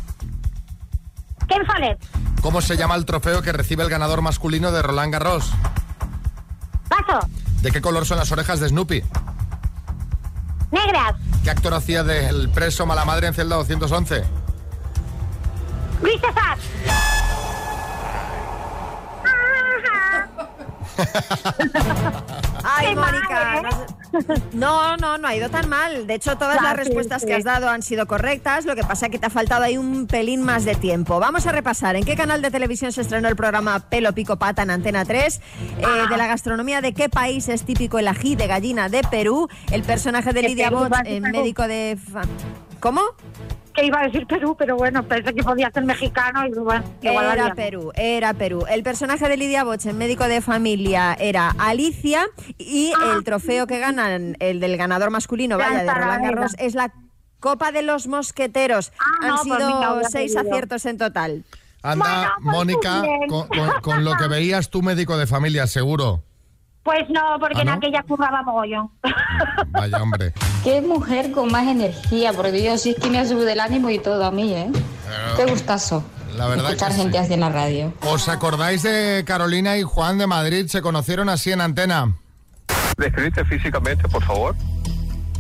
Ken 1.47 1.65
Follett, 1.65 1.99
¿Cómo 2.41 2.62
se 2.62 2.75
llama 2.77 2.95
el 2.95 3.05
trofeo 3.05 3.41
que 3.41 3.51
recibe 3.53 3.83
el 3.83 3.89
ganador 3.89 4.21
masculino 4.21 4.71
de 4.71 4.81
Roland 4.81 5.13
Garros? 5.13 5.51
paso, 6.89 7.27
¿De 7.63 7.71
qué 7.71 7.80
color 7.80 8.06
son 8.06 8.17
las 8.17 8.30
orejas 8.30 8.60
de 8.60 8.67
Snoopy? 8.67 9.02
negras, 10.69 11.15
¿Qué 11.45 11.49
actor 11.49 11.73
hacía 11.73 12.04
del 12.04 12.49
preso 12.49 12.86
mala 12.86 13.06
madre 13.06 13.28
en 13.28 13.34
celda 13.34 13.56
211? 13.56 14.21
Luis 16.02 16.19
César. 16.19 16.58
Ay, 22.65 22.95
Mónica. 22.95 23.62
No, 24.54 24.97
no, 24.97 25.17
no 25.17 25.28
ha 25.28 25.36
ido 25.36 25.49
tan 25.49 25.67
mal. 25.69 26.08
De 26.08 26.15
hecho, 26.15 26.38
todas 26.38 26.62
las 26.62 26.76
respuestas 26.76 27.21
sí. 27.21 27.28
que 27.28 27.34
has 27.34 27.43
dado 27.43 27.69
han 27.69 27.82
sido 27.82 28.06
correctas. 28.06 28.65
Lo 28.65 28.76
que 28.76 28.84
pasa 28.84 29.08
es 29.08 29.12
que 29.12 29.19
te 29.19 29.26
ha 29.26 29.30
faltado 29.30 29.63
ahí 29.63 29.78
un 29.78 30.08
pelín 30.08 30.41
más 30.41 30.65
de 30.65 30.76
tiempo. 30.76 31.19
Vamos 31.19 31.47
a 31.47 31.52
repasar 31.52 31.95
en 31.95 32.04
qué 32.04 32.15
canal 32.15 32.41
de 32.41 32.52
televisión 32.52 32.91
se 32.91 33.02
estrenó 33.02 33.28
el 33.28 33.36
programa 33.36 33.80
Pelo 33.89 34.13
Pico 34.13 34.38
Pata 34.38 34.63
en 34.63 34.69
Antena 34.69 35.06
3. 35.06 35.41
Eh, 35.78 35.86
de 36.10 36.17
la 36.17 36.28
gastronomía 36.28 36.82
de 36.82 36.93
qué 36.93 37.10
país 37.10 37.49
es 37.49 37.63
típico 37.63 37.99
el 37.99 38.08
ají 38.08 38.36
de 38.36 38.47
gallina 38.47 38.89
de 38.89 39.02
Perú. 39.04 39.49
El 39.71 39.84
personaje 39.84 40.34
de 40.34 40.43
Lidia 40.43 40.69
a 40.69 41.02
eh, 41.06 41.19
médico 41.19 41.67
de. 41.67 41.97
¿Cómo? 42.80 43.02
Que 43.73 43.86
iba 43.86 43.99
a 44.01 44.03
decir 44.03 44.27
Perú, 44.27 44.55
pero 44.57 44.75
bueno, 44.75 45.03
pensé 45.07 45.33
que 45.33 45.41
podía 45.43 45.71
ser 45.71 45.83
mexicano 45.83 46.45
y 46.45 46.51
bueno, 46.51 46.83
igual 47.01 47.25
Era 47.25 47.31
haría. 47.45 47.55
Perú, 47.55 47.91
era 47.95 48.33
Perú. 48.33 48.65
El 48.69 48.83
personaje 48.83 49.27
de 49.27 49.36
Lidia 49.36 49.63
Boch 49.63 49.83
en 49.86 49.97
médico 49.97 50.25
de 50.27 50.41
familia 50.41 51.15
era 51.19 51.49
Alicia 51.57 52.27
y 52.59 52.93
Ah. 52.95 53.13
el 53.17 53.23
trofeo 53.23 53.65
que 53.65 53.79
ganan, 53.79 54.38
el 54.39 54.59
del 54.59 54.77
ganador 54.77 55.09
masculino, 55.09 55.57
vaya, 55.57 55.83
de 55.83 55.91
Roland. 55.93 56.23
Garros, 56.23 56.55
es 56.59 56.75
la 56.75 56.93
Copa 57.39 57.71
de 57.71 57.81
los 57.81 58.07
Mosqueteros. 58.07 58.93
Ah, 58.99 59.03
Han 59.23 59.27
no, 59.29 59.36
pues 59.43 59.57
sido 59.57 60.01
seis 60.12 60.36
aciertos 60.38 60.86
en 60.86 60.97
total. 60.97 61.43
Anda, 61.81 62.33
pues 62.41 62.45
Mónica, 62.55 63.01
con, 63.27 63.47
con- 63.49 63.81
con 63.81 64.03
lo 64.05 64.15
que 64.15 64.27
veías 64.27 64.69
tú 64.69 64.81
médico 64.81 65.17
de 65.17 65.27
familia, 65.27 65.67
seguro. 65.67 66.23
Pues 66.83 67.09
no, 67.09 67.21
porque 67.39 67.59
¿Ah, 67.59 67.61
en 67.61 67.67
no? 67.67 67.73
aquella 67.73 68.03
curraba 68.03 68.43
mogollón. 68.43 68.89
Vaya 69.69 70.01
hombre. 70.01 70.33
Qué 70.63 70.81
mujer 70.81 71.31
con 71.31 71.49
más 71.51 71.65
energía, 71.67 72.33
porque 72.33 72.51
Dios, 72.51 72.81
sí 72.81 72.91
es 72.91 72.95
que 72.97 73.09
me 73.09 73.19
ha 73.19 73.25
subido 73.25 73.47
el 73.49 73.59
ánimo 73.61 73.89
y 73.89 73.99
todo 73.99 74.25
a 74.25 74.31
mí, 74.31 74.53
¿eh? 74.53 74.69
Qué 75.37 75.45
gustazo. 75.45 76.03
La 76.35 76.47
verdad 76.47 76.65
Escuchar 76.71 76.89
que 76.91 76.95
gente 76.97 77.17
sí. 77.19 77.23
así 77.23 77.33
en 77.33 77.39
la 77.41 77.49
radio. 77.49 77.93
¿Os 78.01 78.27
acordáis 78.27 78.83
de 78.83 79.23
Carolina 79.25 79.77
y 79.77 79.83
Juan 79.83 80.17
de 80.17 80.27
Madrid? 80.27 80.65
Se 80.67 80.81
conocieron 80.81 81.29
así 81.29 81.51
en 81.51 81.61
antena. 81.61 82.15
Describirte 82.97 83.45
físicamente, 83.45 84.07
por 84.09 84.23
favor. 84.23 84.55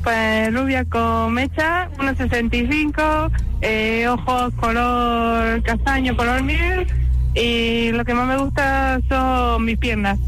Pues 0.03 0.53
rubia 0.53 0.85
con 0.85 1.33
mecha, 1.33 1.89
1,65, 1.97 3.31
eh, 3.61 4.07
ojos 4.07 4.53
color 4.59 5.63
castaño, 5.63 6.15
color 6.15 6.43
miel. 6.43 6.87
Y 7.35 7.91
lo 7.91 8.05
que 8.05 8.13
más 8.13 8.27
me 8.27 8.37
gusta 8.37 8.99
son 9.09 9.65
mis 9.65 9.77
piernas. 9.77 10.19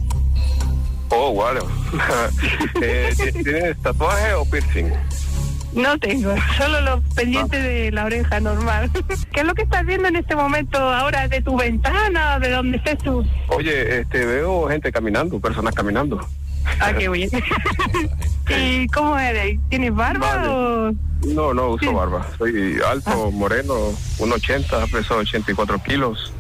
Oh, 1.10 1.32
bueno. 1.34 1.62
Eh, 2.82 3.14
¿Tienes 3.16 3.82
tatuaje 3.82 4.34
o 4.34 4.44
piercing? 4.46 4.90
No 5.74 5.98
tengo, 5.98 6.34
solo 6.58 6.82
los 6.82 7.02
pendientes 7.16 7.62
de 7.64 7.92
la 7.92 8.06
oreja 8.06 8.40
normal. 8.40 8.90
¿Qué 9.34 9.40
es 9.42 9.46
lo 9.46 9.54
que 9.56 9.64
estás 9.64 9.86
viendo 9.86 10.08
en 10.08 10.16
este 10.18 10.36
momento 10.36 10.78
ahora 10.78 11.28
de 11.28 11.42
tu 11.42 11.58
ventana, 11.58 12.40
de 12.40 12.50
donde 12.52 12.78
estés 12.78 12.98
tú? 13.00 13.26
Oye, 13.48 14.00
este, 14.00 14.26
veo 14.26 14.68
gente 14.68 14.92
caminando, 14.92 15.40
personas 15.40 15.74
caminando. 15.74 16.26
Ah, 16.80 16.94
qué 16.94 17.08
bien. 17.10 17.30
¿Y 18.58 18.88
cómo 18.88 19.18
eres? 19.18 19.60
¿Tienes 19.70 19.94
barba 19.94 20.36
Vale. 20.36 20.48
o...? 20.50 20.92
No, 21.28 21.54
no 21.54 21.70
uso 21.70 21.92
barba. 21.94 22.28
Soy 22.38 22.78
alto, 22.88 23.32
moreno, 23.32 23.74
1,80, 24.20 24.92
peso 24.92 25.18
84 25.18 25.82
kilos. 25.84 26.34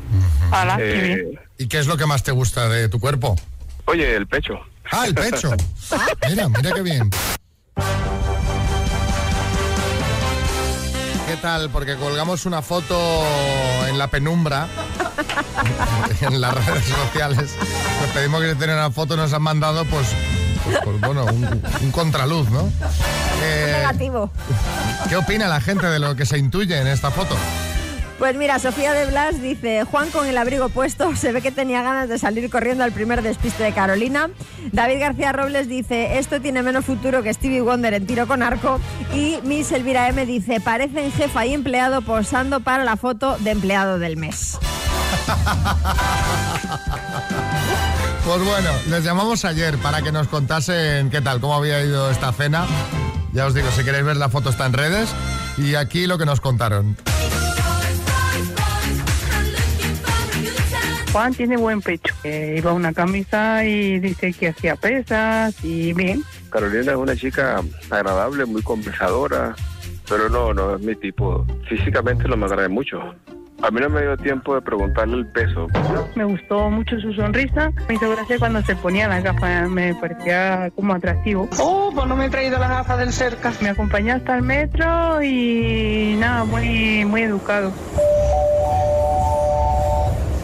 Hola, 0.52 0.78
Eh, 0.80 1.34
¿Y 1.58 1.68
qué 1.68 1.80
es 1.80 1.88
lo 1.88 1.98
que 1.98 2.06
más 2.06 2.24
te 2.24 2.32
gusta 2.32 2.70
de 2.70 2.88
tu 2.90 3.00
cuerpo? 3.00 3.36
Oye, 3.86 4.16
el 4.16 4.28
pecho. 4.28 4.60
Ah, 4.92 5.06
el 5.08 5.16
pecho. 5.16 5.52
Mira, 6.30 6.50
mira 6.50 6.72
qué 6.74 6.82
bien. 6.82 7.10
¿Qué 11.28 11.38
tal? 11.42 11.70
Porque 11.70 11.96
colgamos 11.96 12.46
una 12.46 12.62
foto 12.62 12.98
en 13.88 13.98
la 13.98 14.08
penumbra, 14.08 14.68
en 16.22 16.40
las 16.40 16.54
redes 16.66 16.86
sociales. 16.86 17.56
Nos 18.02 18.10
pedimos 18.12 18.42
que 18.42 18.56
tengan 18.56 18.78
una 18.78 18.92
foto, 18.92 19.18
nos 19.18 19.34
han 19.34 19.42
mandado, 19.42 19.86
pues, 19.86 20.08
pues, 20.64 20.78
pues, 20.84 21.00
bueno, 21.02 21.26
un, 21.26 21.64
un 21.82 21.92
contraluz, 21.92 22.50
¿no? 22.50 22.72
Eh, 23.44 23.74
Negativo. 23.78 24.32
¿Qué 25.10 25.16
opina 25.16 25.48
la 25.48 25.62
gente 25.62 25.88
de 25.88 26.00
lo 26.00 26.16
que 26.16 26.26
se 26.26 26.38
intuye 26.38 26.80
en 26.80 26.88
esta 26.88 27.12
foto? 27.12 27.36
Pues 28.18 28.38
mira, 28.38 28.60
Sofía 28.60 28.94
de 28.94 29.08
Blas 29.08 29.42
dice, 29.42 29.84
Juan 29.84 30.10
con 30.10 30.26
el 30.26 30.38
abrigo 30.38 30.70
puesto, 30.70 31.16
se 31.18 31.32
ve 31.32 31.42
que 31.42 31.52
tenía 31.52 31.82
ganas 31.82 32.10
de 32.10 32.18
salir 32.18 32.50
corriendo 32.50 32.84
al 32.84 32.92
primer 32.92 33.22
despiste 33.22 33.64
de 33.64 33.74
Carolina. 33.74 34.30
David 34.72 35.00
García 35.00 35.32
Robles 35.32 35.68
dice, 35.68 36.18
esto 36.18 36.42
tiene 36.42 36.64
menos 36.64 36.86
futuro 36.86 37.24
que 37.24 37.34
Stevie 37.34 37.62
Wonder 37.62 37.94
en 37.94 38.08
tiro 38.08 38.28
con 38.28 38.42
arco. 38.42 38.80
Y 39.14 39.40
Miss 39.44 39.72
Elvira 39.72 40.08
M 40.08 40.26
dice, 40.26 40.60
parecen 40.60 41.12
jefa 41.12 41.46
y 41.46 41.54
empleado 41.54 42.02
posando 42.02 42.62
para 42.62 42.84
la 42.84 42.98
foto 42.98 43.38
de 43.40 43.52
empleado 43.52 44.00
del 44.00 44.18
mes. 44.18 44.58
Pues 48.26 48.44
bueno, 48.44 48.72
les 48.90 49.04
llamamos 49.04 49.46
ayer 49.46 49.78
para 49.78 50.02
que 50.02 50.12
nos 50.12 50.28
contasen 50.28 51.12
qué 51.12 51.22
tal, 51.22 51.40
cómo 51.40 51.54
había 51.54 51.80
ido 51.84 52.10
esta 52.10 52.34
cena. 52.34 52.66
Ya 53.34 53.46
os 53.46 53.54
digo, 53.54 53.70
si 53.70 53.84
queréis 53.84 54.04
ver 54.04 54.18
la 54.18 54.30
foto 54.30 54.50
está 54.50 54.66
en 54.66 54.74
redes. 54.74 55.14
Y 55.60 55.76
aquí 55.76 56.08
lo 56.08 56.18
que 56.18 56.26
nos 56.26 56.42
contaron. 56.42 56.98
Juan 61.16 61.34
tiene 61.34 61.56
buen 61.56 61.82
pecho. 61.82 62.14
Eh, 62.26 62.56
iba 62.58 62.72
a 62.72 62.74
una 62.74 62.92
camisa 62.92 63.64
y 63.64 64.02
dice 64.02 64.34
que 64.34 64.50
hacía 64.50 64.76
pesas 64.76 65.56
y 65.64 65.94
bien. 65.94 66.22
Carolina 66.50 66.92
es 66.92 66.98
una 66.98 67.16
chica 67.16 67.62
agradable, 67.90 68.44
muy 68.44 68.62
conversadora, 68.62 69.56
pero 70.10 70.28
no, 70.28 70.54
no 70.54 70.76
es 70.76 70.82
mi 70.82 70.94
tipo. 70.94 71.48
Físicamente 71.70 72.28
no 72.28 72.36
me 72.36 72.48
agrada 72.48 72.68
mucho. 72.68 73.00
A 73.62 73.72
mí 73.72 73.80
no 73.80 73.90
me 73.90 74.02
dio 74.02 74.18
tiempo 74.18 74.56
de 74.56 74.62
preguntarle 74.62 75.16
el 75.16 75.28
peso. 75.28 75.68
Me 76.16 76.26
gustó 76.26 76.70
mucho 76.70 77.00
su 77.00 77.14
sonrisa. 77.14 77.72
Me 77.88 77.96
hizo 77.96 78.10
gracia 78.10 78.38
cuando 78.38 78.62
se 78.64 78.76
ponía 78.76 79.08
las 79.08 79.24
gafas. 79.24 79.70
Me 79.70 79.96
parecía 79.96 80.70
como 80.76 80.96
atractivo. 80.96 81.48
Oh, 81.60 81.92
pues 81.96 82.08
no 82.08 82.18
me 82.18 82.26
he 82.26 82.30
traído 82.30 82.60
las 82.60 82.70
gafas 82.70 83.00
del 83.00 83.14
cerca. 83.14 83.54
Me 83.62 83.70
acompañó 83.70 84.16
hasta 84.16 84.36
el 84.36 84.42
metro 84.42 85.24
y 85.24 86.18
nada, 86.20 86.44
muy, 86.44 87.06
muy 87.06 87.22
educado. 87.22 87.72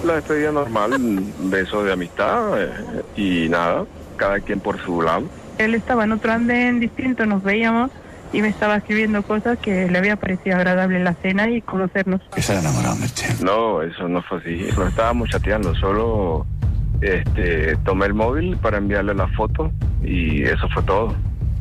La 0.04 0.16
despedida 0.16 0.52
normal, 0.52 0.94
un 0.94 1.52
beso 1.52 1.84
de 1.84 1.94
amistad 1.94 2.62
eh, 2.62 2.70
y 3.16 3.50
nada, 3.50 3.86
cada 4.18 4.40
quien 4.40 4.60
por 4.60 4.80
su 4.84 5.02
lado. 5.02 5.24
Él 5.58 5.76
estaba 5.76 6.06
en 6.06 6.14
otro 6.14 6.32
andén 6.32 6.80
distinto, 6.80 7.26
nos 7.26 7.44
veíamos 7.44 7.92
y 8.34 8.42
me 8.42 8.48
estaba 8.48 8.78
escribiendo 8.78 9.22
cosas 9.24 9.60
que 9.60 9.90
le 9.90 9.98
había 9.98 10.16
parecido 10.16 10.56
agradable 10.56 11.04
la 11.04 11.14
cena 11.16 11.50
y 11.50 11.62
conocernos. 11.62 12.22
Se 12.38 12.54
enamorado 12.58 12.96
No, 13.44 13.82
eso 13.82 14.08
no 14.08 14.22
fue 14.24 14.40
así. 14.40 14.68
No 14.76 14.88
estábamos 14.88 15.30
chateando, 15.30 15.76
solo 15.76 16.46
este, 17.02 17.76
tomé 17.84 18.06
el 18.08 18.14
móvil 18.14 18.58
para 18.58 18.78
enviarle 18.78 19.14
la 19.14 19.28
foto 19.30 19.72
y 20.04 20.44
eso 20.44 20.68
fue 20.74 20.84
todo. 20.84 21.14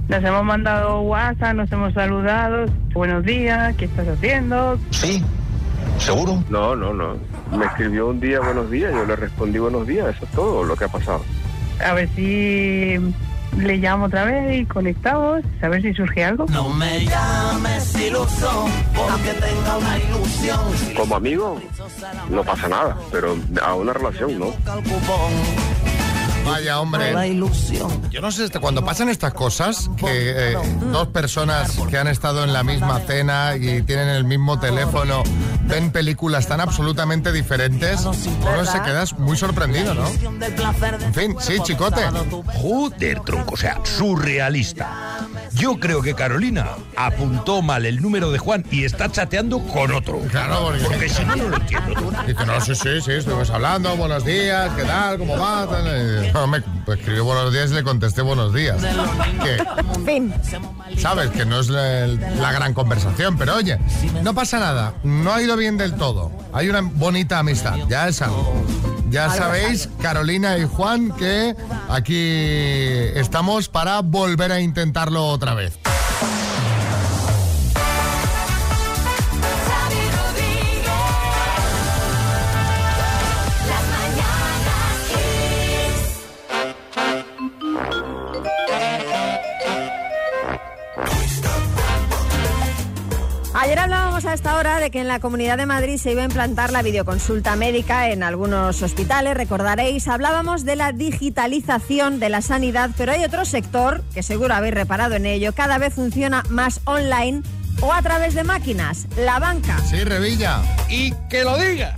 Nos 0.08 0.24
hemos 0.24 0.44
mandado 0.44 1.02
WhatsApp, 1.02 1.54
nos 1.54 1.70
hemos 1.70 1.94
saludado. 1.94 2.66
Buenos 2.92 3.24
días, 3.24 3.76
¿qué 3.76 3.84
estás 3.84 4.08
haciendo? 4.08 4.78
Sí, 4.90 5.22
¿seguro? 5.98 6.42
No, 6.48 6.74
no, 6.74 6.92
no. 6.92 7.14
Me 7.56 7.66
escribió 7.66 8.08
un 8.08 8.20
día 8.20 8.40
buenos 8.40 8.70
días, 8.70 8.92
yo 8.92 9.04
le 9.04 9.16
respondí 9.16 9.58
buenos 9.58 9.86
días, 9.86 10.14
eso 10.14 10.24
es 10.24 10.30
todo 10.32 10.64
lo 10.64 10.76
que 10.76 10.84
ha 10.84 10.88
pasado. 10.88 11.22
A 11.84 11.94
ver 11.94 12.08
si 12.14 12.98
le 13.58 13.76
llamo 13.78 14.06
otra 14.06 14.24
vez 14.24 14.60
y 14.60 14.64
conectamos, 14.66 15.42
a 15.60 15.68
ver 15.68 15.82
si 15.82 15.92
surge 15.92 16.24
algo. 16.24 16.46
No 16.50 16.68
me 16.70 17.04
llames 17.04 17.94
iluso 18.00 18.68
porque 18.94 19.32
tenga 19.34 19.76
una 19.76 19.98
ilusión. 19.98 20.60
Como 20.96 21.16
amigo, 21.16 21.60
no 22.30 22.44
pasa 22.44 22.68
nada, 22.68 22.96
pero 23.10 23.36
a 23.62 23.74
una 23.74 23.92
relación 23.92 24.38
no. 24.38 24.52
Vaya, 26.44 26.80
hombre. 26.80 27.10
Yo 28.10 28.20
no 28.20 28.30
sé, 28.32 28.48
cuando 28.60 28.84
pasan 28.84 29.08
estas 29.08 29.32
cosas, 29.34 29.90
que 29.96 30.52
eh, 30.52 30.56
dos 30.92 31.08
personas 31.08 31.76
que 31.88 31.98
han 31.98 32.08
estado 32.08 32.44
en 32.44 32.52
la 32.52 32.62
misma 32.62 33.00
cena 33.00 33.56
y 33.56 33.82
tienen 33.82 34.08
el 34.08 34.24
mismo 34.24 34.58
teléfono, 34.58 35.22
ven 35.64 35.90
películas 35.92 36.46
tan 36.46 36.60
absolutamente 36.60 37.32
diferentes, 37.32 38.00
uno 38.04 38.64
se 38.64 38.82
queda 38.82 39.04
muy 39.18 39.36
sorprendido, 39.36 39.94
¿no? 39.94 40.06
En 40.08 41.14
fin, 41.14 41.36
sí, 41.40 41.58
chicote. 41.62 42.02
Joder, 42.60 43.20
tronco, 43.20 43.54
o 43.54 43.56
sea, 43.56 43.78
surrealista. 43.84 45.18
Yo 45.54 45.78
creo 45.78 46.02
que 46.02 46.14
Carolina 46.14 46.68
apuntó 46.96 47.62
mal 47.62 47.86
el 47.86 48.00
número 48.00 48.30
de 48.30 48.38
Juan 48.38 48.64
y 48.70 48.84
está 48.84 49.10
chateando 49.10 49.60
con 49.60 49.92
otro. 49.92 50.20
Claro, 50.30 50.72
porque, 50.82 51.08
si 51.08 51.24
no, 51.24 51.36
no 51.36 51.48
lo 51.48 51.56
entiendo. 51.56 52.12
Dice, 52.26 52.46
no, 52.46 52.60
sí, 52.60 52.74
sí, 52.74 53.00
sí, 53.00 53.12
estuvimos 53.12 53.50
hablando, 53.50 53.96
buenos 53.96 54.24
días, 54.24 54.70
¿qué 54.76 54.84
tal? 54.84 55.18
¿Cómo 55.18 55.36
va? 55.38 55.66
Tal, 55.66 55.86
y, 55.86 56.32
no, 56.32 56.46
me 56.46 56.60
pues, 56.60 56.98
escribió 56.98 57.24
buenos 57.24 57.52
días 57.52 57.70
y 57.70 57.74
le 57.74 57.82
contesté 57.82 58.22
buenos 58.22 58.54
días. 58.54 58.76
Que, 59.42 59.64
fin. 60.04 60.32
Sabes 60.98 61.30
que 61.30 61.44
no 61.44 61.60
es 61.60 61.68
la, 61.68 62.06
la 62.06 62.52
gran 62.52 62.74
conversación, 62.74 63.36
pero 63.36 63.56
oye, 63.56 63.78
no 64.22 64.34
pasa 64.34 64.58
nada, 64.58 64.94
no 65.02 65.32
ha 65.32 65.42
ido 65.42 65.56
bien 65.56 65.76
del 65.76 65.94
todo. 65.94 66.30
Hay 66.52 66.68
una 66.68 66.80
bonita 66.80 67.38
amistad, 67.38 67.76
ya 67.88 68.08
es 68.08 68.22
algo. 68.22 68.64
Ya 69.10 69.24
Algo 69.24 69.36
sabéis, 69.36 69.88
Carolina 70.00 70.56
y 70.56 70.64
Juan, 70.64 71.10
que 71.10 71.56
aquí 71.88 72.14
estamos 73.18 73.68
para 73.68 74.00
volver 74.02 74.52
a 74.52 74.60
intentarlo 74.60 75.26
otra 75.26 75.54
vez. 75.54 75.89
Ayer 93.70 93.78
hablábamos 93.78 94.24
a 94.24 94.34
esta 94.34 94.56
hora 94.56 94.80
de 94.80 94.90
que 94.90 94.98
en 94.98 95.06
la 95.06 95.20
Comunidad 95.20 95.56
de 95.56 95.64
Madrid 95.64 95.96
se 95.96 96.10
iba 96.10 96.22
a 96.22 96.24
implantar 96.24 96.72
la 96.72 96.82
videoconsulta 96.82 97.54
médica 97.54 98.10
en 98.10 98.24
algunos 98.24 98.82
hospitales, 98.82 99.36
recordaréis, 99.36 100.08
hablábamos 100.08 100.64
de 100.64 100.74
la 100.74 100.90
digitalización 100.90 102.18
de 102.18 102.30
la 102.30 102.42
sanidad, 102.42 102.90
pero 102.96 103.12
hay 103.12 103.22
otro 103.22 103.44
sector, 103.44 104.02
que 104.12 104.24
seguro 104.24 104.54
habéis 104.54 104.74
reparado 104.74 105.14
en 105.14 105.24
ello, 105.24 105.52
cada 105.52 105.78
vez 105.78 105.94
funciona 105.94 106.42
más 106.48 106.80
online 106.84 107.42
o 107.80 107.92
a 107.92 108.02
través 108.02 108.34
de 108.34 108.42
máquinas, 108.42 109.06
la 109.16 109.38
banca. 109.38 109.78
Sí, 109.88 110.02
Revilla. 110.02 110.62
Y 110.88 111.12
que 111.28 111.44
lo 111.44 111.56
digas. 111.56 111.94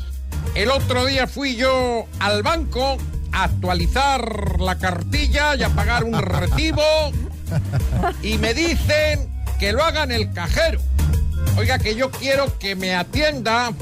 El 0.55 0.71
otro 0.71 1.07
día 1.07 1.27
fui 1.27 1.57
yo 1.57 2.05
al 2.19 2.43
banco 2.43 2.99
a 3.33 3.45
actualizar 3.45 4.61
la 4.61 4.77
cartilla 4.77 5.57
y 5.57 5.63
a 5.63 5.71
pagar 5.71 6.05
un 6.05 6.21
recibo 6.21 6.83
y 8.23 8.37
me 8.37 8.53
dicen 8.53 9.33
que 9.59 9.73
lo 9.73 9.83
haga 9.83 10.03
en 10.03 10.13
el 10.13 10.31
cajero. 10.35 10.81
Oiga, 11.57 11.79
que 11.79 11.95
yo 11.95 12.11
quiero 12.11 12.59
que 12.59 12.75
me 12.75 12.95
atienda 12.95 13.73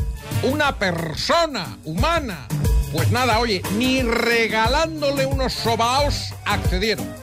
una 0.42 0.78
persona 0.78 1.78
humana. 1.84 2.48
Pues 2.92 3.10
nada, 3.10 3.38
oye, 3.38 3.62
ni 3.76 4.02
regalándole 4.02 5.26
unos 5.26 5.52
sobaos 5.52 6.34
accedieron. 6.44 7.19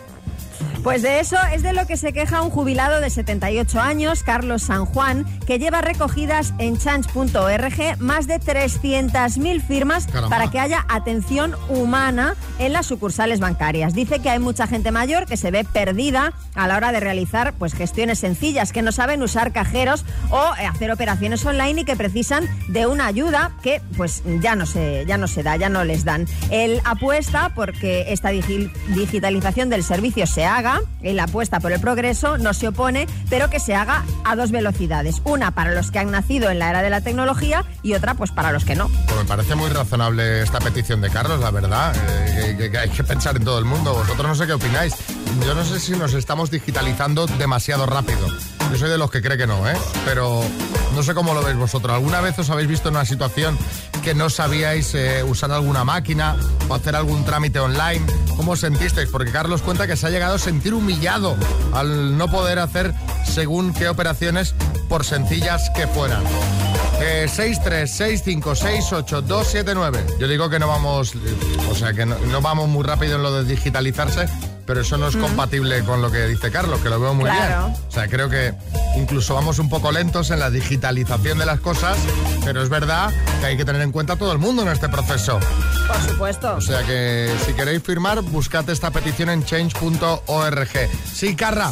Pues 0.87 1.01
de 1.01 1.19
eso 1.19 1.35
es 1.53 1.63
de 1.63 1.73
lo 1.73 1.85
que 1.85 1.97
se 1.97 2.13
queja 2.13 2.41
un 2.41 2.49
jubilado 2.49 3.01
de 3.01 3.09
78 3.09 3.77
años, 3.81 4.23
Carlos 4.23 4.63
San 4.63 4.85
Juan, 4.85 5.25
que 5.45 5.59
lleva 5.59 5.81
recogidas 5.81 6.53
en 6.59 6.77
change.org 6.77 7.99
más 7.99 8.25
de 8.25 8.39
300.000 8.39 9.61
firmas 9.61 10.05
Caramba. 10.07 10.29
para 10.29 10.49
que 10.49 10.61
haya 10.61 10.85
atención 10.87 11.57
humana 11.67 12.35
en 12.57 12.71
las 12.71 12.85
sucursales 12.85 13.41
bancarias. 13.41 13.93
Dice 13.93 14.19
que 14.19 14.29
hay 14.29 14.39
mucha 14.39 14.65
gente 14.65 14.91
mayor 14.91 15.25
que 15.25 15.35
se 15.35 15.51
ve 15.51 15.65
perdida 15.65 16.31
a 16.55 16.69
la 16.69 16.77
hora 16.77 16.93
de 16.93 17.01
realizar 17.01 17.51
pues 17.51 17.73
gestiones 17.73 18.19
sencillas, 18.19 18.71
que 18.71 18.81
no 18.81 18.93
saben 18.93 19.21
usar 19.21 19.51
cajeros 19.51 20.05
o 20.29 20.53
eh, 20.57 20.67
hacer 20.67 20.89
operaciones 20.91 21.45
online 21.45 21.81
y 21.81 21.83
que 21.83 21.97
precisan 21.97 22.45
de 22.69 22.87
una 22.87 23.07
ayuda 23.07 23.51
que 23.61 23.81
pues 23.97 24.23
ya 24.41 24.55
no 24.55 24.65
se 24.65 25.03
ya 25.05 25.17
no 25.17 25.27
se 25.27 25.43
da, 25.43 25.57
ya 25.57 25.67
no 25.67 25.83
les 25.83 26.05
dan. 26.05 26.27
Él 26.49 26.79
apuesta 26.85 27.51
porque 27.55 28.05
esta 28.13 28.31
digi- 28.31 28.71
digitalización 28.95 29.69
del 29.69 29.83
servicio 29.83 30.25
se 30.25 30.45
haga 30.45 30.76
en 31.01 31.15
la 31.15 31.23
apuesta 31.23 31.59
por 31.59 31.71
el 31.71 31.79
progreso, 31.79 32.37
no 32.37 32.53
se 32.53 32.67
opone, 32.67 33.07
pero 33.29 33.49
que 33.49 33.59
se 33.59 33.75
haga 33.75 34.03
a 34.23 34.35
dos 34.35 34.51
velocidades. 34.51 35.21
Una 35.23 35.51
para 35.51 35.71
los 35.71 35.91
que 35.91 35.99
han 35.99 36.11
nacido 36.11 36.49
en 36.49 36.59
la 36.59 36.69
era 36.69 36.81
de 36.81 36.89
la 36.89 37.01
tecnología 37.01 37.65
y 37.83 37.93
otra 37.93 38.13
pues 38.13 38.31
para 38.31 38.51
los 38.51 38.65
que 38.65 38.75
no. 38.75 38.89
Pues 38.89 39.17
me 39.17 39.25
parece 39.25 39.55
muy 39.55 39.69
razonable 39.69 40.41
esta 40.41 40.59
petición 40.59 41.01
de 41.01 41.09
Carlos, 41.09 41.39
la 41.39 41.51
verdad. 41.51 41.95
eh, 42.39 42.71
hay 42.79 42.89
que 42.89 43.03
pensar 43.03 43.35
en 43.37 43.43
todo 43.43 43.59
el 43.59 43.65
mundo. 43.65 43.93
Vosotros 43.93 44.27
no 44.27 44.35
sé 44.35 44.47
qué 44.47 44.53
opináis. 44.53 44.93
Yo 45.45 45.53
no 45.53 45.63
sé 45.63 45.79
si 45.79 45.91
nos 45.93 46.13
estamos 46.13 46.49
digitalizando 46.51 47.27
demasiado 47.27 47.85
rápido. 47.85 48.27
Yo 48.71 48.77
soy 48.77 48.89
de 48.89 48.97
los 48.97 49.09
que 49.11 49.21
cree 49.21 49.37
que 49.37 49.47
no, 49.47 49.67
¿eh? 49.69 49.77
Pero 50.03 50.41
no 50.93 51.03
sé 51.03 51.13
cómo 51.13 51.33
lo 51.33 51.41
veis 51.41 51.55
vosotros. 51.57 51.93
¿Alguna 51.95 52.19
vez 52.21 52.37
os 52.39 52.49
habéis 52.49 52.67
visto 52.67 52.89
en 52.89 52.95
una 52.95 53.05
situación 53.05 53.57
que 54.07 54.15
no 54.15 54.29
sabíais 54.29 54.95
eh, 54.95 55.21
usar 55.23 55.51
alguna 55.51 55.83
máquina 55.83 56.37
o 56.69 56.73
hacer 56.73 56.95
algún 56.95 57.25
trámite 57.25 57.59
online? 57.59 58.05
¿Cómo 58.37 58.55
sentisteis? 58.55 59.09
Porque 59.09 59.33
Carlos 59.33 59.61
cuenta 59.61 59.85
que 59.85 59.97
se 59.97 60.07
ha 60.07 60.09
llegado 60.09 60.35
a 60.35 60.39
sentir 60.39 60.73
humillado 60.73 61.35
al 61.73 62.17
no 62.17 62.29
poder 62.29 62.59
hacer 62.59 62.93
según 63.25 63.73
qué 63.73 63.89
operaciones, 63.89 64.55
por 64.87 65.03
sencillas 65.03 65.69
que 65.75 65.87
fueran. 65.87 66.23
Eh, 67.01 67.27
636568279. 67.29 70.19
Yo 70.19 70.29
digo 70.29 70.49
que 70.49 70.57
no 70.57 70.69
vamos, 70.69 71.13
eh, 71.13 71.17
o 71.69 71.75
sea, 71.75 71.91
que 71.91 72.05
no 72.05 72.41
vamos 72.41 72.69
muy 72.69 72.85
rápido 72.85 73.17
en 73.17 73.23
lo 73.23 73.33
de 73.33 73.43
digitalizarse, 73.43 74.29
pero 74.67 74.81
eso 74.81 74.97
no 74.97 75.07
es 75.07 75.15
compatible 75.15 75.81
con 75.83 76.01
lo 76.01 76.11
que 76.11 76.27
dice 76.27 76.51
Carlos, 76.51 76.79
que 76.81 76.89
lo 76.89 76.99
veo 76.99 77.13
muy 77.15 77.25
Claro. 77.29 77.67
bien. 77.69 77.79
O 77.87 77.91
sea, 77.91 78.07
creo 78.07 78.29
que 78.29 78.53
incluso 78.97 79.33
vamos 79.33 79.57
un 79.59 79.69
poco 79.69 79.91
lentos 79.91 80.29
en 80.29 80.39
la 80.39 80.51
digitalización 80.51 81.37
de 81.39 81.45
las 81.47 81.59
cosas, 81.61 81.97
pero 82.45 82.61
es 82.61 82.69
verdad 82.69 83.11
que 83.39 83.45
hay 83.47 83.57
que 83.57 83.65
tener 83.65 83.81
en 83.81 83.91
cuenta 83.91 84.13
a 84.13 84.15
todo 84.17 84.31
el 84.33 84.37
mundo 84.37 84.61
en 84.61 84.67
este 84.67 84.89
proceso. 84.89 85.39
Por 85.87 86.01
supuesto. 86.11 86.55
O 86.55 86.61
sea 86.61 86.83
que 86.83 87.33
si 87.45 87.53
queréis 87.53 87.81
firmar, 87.81 88.21
buscad 88.21 88.69
esta 88.69 88.91
petición 88.91 89.29
en 89.29 89.43
change.org. 89.45 90.69
Sí, 91.11 91.35
Carra. 91.35 91.71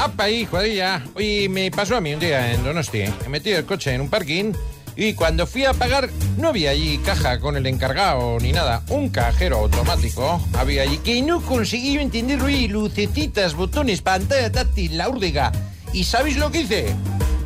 ¡Apa 0.00 0.24
ahí, 0.24 0.46
cuadrilla! 0.46 1.02
Oye, 1.14 1.48
me 1.48 1.70
pasó 1.70 1.96
a 1.96 2.00
mí 2.00 2.14
un 2.14 2.20
día 2.20 2.52
en 2.52 2.62
Donosti. 2.62 3.00
He 3.24 3.28
metido 3.28 3.58
el 3.58 3.64
coche 3.66 3.92
en 3.92 4.00
un 4.00 4.08
parking 4.08 4.52
y 4.96 5.14
cuando 5.14 5.46
fui 5.46 5.64
a 5.64 5.72
pagar 5.74 6.10
no 6.38 6.48
había 6.48 6.70
allí 6.70 6.98
caja 6.98 7.38
con 7.38 7.56
el 7.56 7.66
encargado 7.66 8.38
ni 8.40 8.50
nada. 8.52 8.82
Un 8.88 9.10
cajero 9.10 9.58
automático 9.58 10.40
había 10.54 10.82
allí 10.82 10.98
que 10.98 11.22
no 11.22 11.40
conseguí 11.42 11.98
entenderlo 11.98 12.48
y 12.48 12.66
lucecitas, 12.68 13.54
botones, 13.54 14.02
pantalla 14.02 14.50
táctil, 14.50 14.96
la 14.96 15.08
úrdiga. 15.08 15.52
¿Y 15.92 16.04
sabéis 16.04 16.38
lo 16.38 16.50
que 16.50 16.62
hice? 16.62 16.94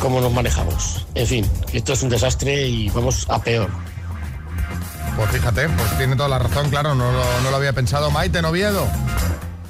¿Cómo 0.00 0.20
nos 0.20 0.32
manejamos? 0.32 1.06
En 1.14 1.26
fin, 1.26 1.50
esto 1.72 1.92
es 1.92 2.02
un 2.02 2.08
desastre 2.08 2.66
y 2.66 2.88
vamos 2.90 3.26
a 3.28 3.40
peor. 3.42 3.68
Pues 5.16 5.30
fíjate, 5.30 5.68
pues 5.68 5.98
tiene 5.98 6.16
toda 6.16 6.28
la 6.30 6.38
razón, 6.38 6.70
claro, 6.70 6.94
no, 6.94 7.12
lo- 7.12 7.40
no 7.42 7.50
lo 7.50 7.56
había 7.56 7.72
pensado. 7.74 8.10
Maite 8.10 8.40
Noviedo. 8.40 8.86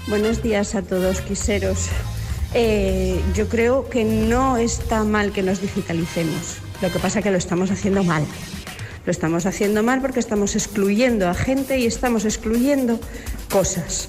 Buenos 0.07 0.42
días 0.42 0.74
a 0.76 0.83
todos, 0.83 1.20
quiseros. 1.20 1.87
Eh, 2.55 3.20
yo 3.35 3.48
creo 3.48 3.88
que 3.88 4.05
no 4.05 4.57
está 4.57 5.03
mal 5.05 5.33
que 5.33 5.42
nos 5.42 5.61
digitalicemos. 5.61 6.59
Lo 6.81 6.90
que 6.92 6.98
pasa 6.98 7.18
es 7.18 7.24
que 7.24 7.31
lo 7.33 7.37
estamos 7.38 7.70
haciendo 7.70 8.05
mal. 8.05 8.24
Lo 9.06 9.10
estamos 9.12 9.46
haciendo 9.46 9.82
mal 9.82 10.00
porque 10.00 10.20
estamos 10.20 10.54
excluyendo 10.56 11.28
a 11.28 11.34
gente 11.34 11.78
y 11.78 11.86
estamos 11.86 12.24
excluyendo 12.24 13.00
cosas. 13.50 14.08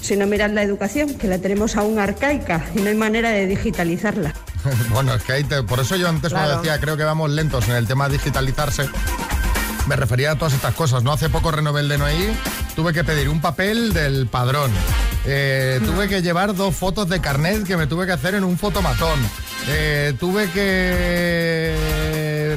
Si 0.00 0.16
no 0.16 0.26
mirad 0.26 0.50
la 0.50 0.62
educación, 0.62 1.14
que 1.14 1.26
la 1.28 1.38
tenemos 1.38 1.76
aún 1.76 1.98
arcaica 1.98 2.64
y 2.74 2.80
no 2.80 2.88
hay 2.88 2.94
manera 2.96 3.30
de 3.30 3.46
digitalizarla. 3.46 4.32
Bueno, 4.92 5.14
es 5.14 5.22
que 5.22 5.32
ahí 5.32 5.44
te- 5.44 5.62
por 5.62 5.80
eso 5.80 5.96
yo 5.96 6.06
antes 6.08 6.32
Claro. 6.32 6.56
decía 6.58 6.78
creo 6.80 6.96
que 6.96 7.04
vamos 7.04 7.30
lentos 7.30 7.66
en 7.68 7.76
el 7.76 7.86
tema 7.86 8.08
de 8.08 8.18
digitalizarse, 8.18 8.88
me 9.86 9.96
refería 9.96 10.32
a 10.32 10.36
todas 10.36 10.52
estas 10.52 10.74
cosas. 10.74 11.02
No 11.02 11.12
hace 11.12 11.30
poco 11.30 11.50
renové 11.50 11.80
el 11.80 11.88
DNI, 11.88 12.28
tuve 12.76 12.92
que 12.92 13.02
pedir 13.02 13.28
un 13.30 13.40
papel 13.40 13.92
del 13.94 14.26
padrón. 14.26 14.70
Eh, 15.26 15.80
tuve 15.84 16.08
que 16.08 16.20
llevar 16.22 16.54
dos 16.54 16.74
fotos 16.76 17.08
de 17.08 17.20
carnet 17.20 17.64
que 17.66 17.76
me 17.78 17.86
tuve 17.86 18.04
que 18.06 18.12
hacer 18.12 18.34
en 18.34 18.44
un 18.44 18.58
fotomatón. 18.58 19.18
Eh, 19.68 20.12
tuve 20.20 20.50
que 20.50 21.74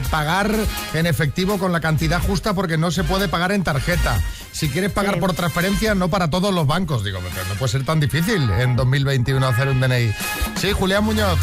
pagar 0.01 0.51
en 0.93 1.05
efectivo 1.05 1.57
con 1.57 1.71
la 1.71 1.79
cantidad 1.79 2.21
justa 2.21 2.53
porque 2.53 2.77
no 2.77 2.91
se 2.91 3.03
puede 3.03 3.27
pagar 3.27 3.51
en 3.51 3.63
tarjeta. 3.63 4.19
Si 4.51 4.69
quieres 4.69 4.91
pagar 4.91 5.15
Sí. 5.15 5.19
por 5.19 5.33
transferencia, 5.33 5.95
no 5.95 6.09
para 6.09 6.29
todos 6.29 6.53
los 6.53 6.67
bancos. 6.67 7.03
Digo, 7.03 7.19
pero 7.23 7.45
no 7.47 7.55
puede 7.55 7.71
ser 7.71 7.85
tan 7.85 7.99
difícil 7.99 8.49
en 8.51 8.75
2021 8.75 9.47
hacer 9.47 9.67
un 9.69 9.79
DNI. 9.79 10.13
Sí, 10.55 10.71
Julián 10.71 11.03
Muñoz. 11.03 11.39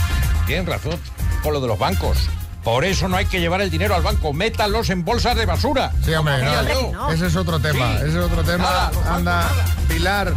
Tienen 0.47 0.67
razón 0.67 0.99
con 1.43 1.53
lo 1.53 1.61
de 1.61 1.69
los 1.69 1.79
bancos. 1.79 2.19
Por 2.65 2.85
eso 2.85 3.09
no 3.09 3.17
hay 3.17 3.25
que 3.25 3.41
llevar 3.41 3.63
el 3.63 3.71
dinero 3.71 3.95
al 3.95 4.03
banco. 4.03 4.33
Métalos 4.35 4.91
en 4.91 5.03
bolsas 5.05 5.35
de 5.35 5.47
basura. 5.47 5.93
Sí, 6.05 6.13
hombre, 6.13 6.43
no, 6.93 7.11
ese 7.11 7.27
es 7.29 7.37
otro 7.37 7.59
tema, 7.59 7.93
Sí. 7.93 7.97
ese 8.07 8.09
es 8.11 8.17
otro 8.17 8.43
tema. 8.45 8.65
Nada, 8.65 8.91
Anda, 9.15 9.49
Pilar. 9.89 10.35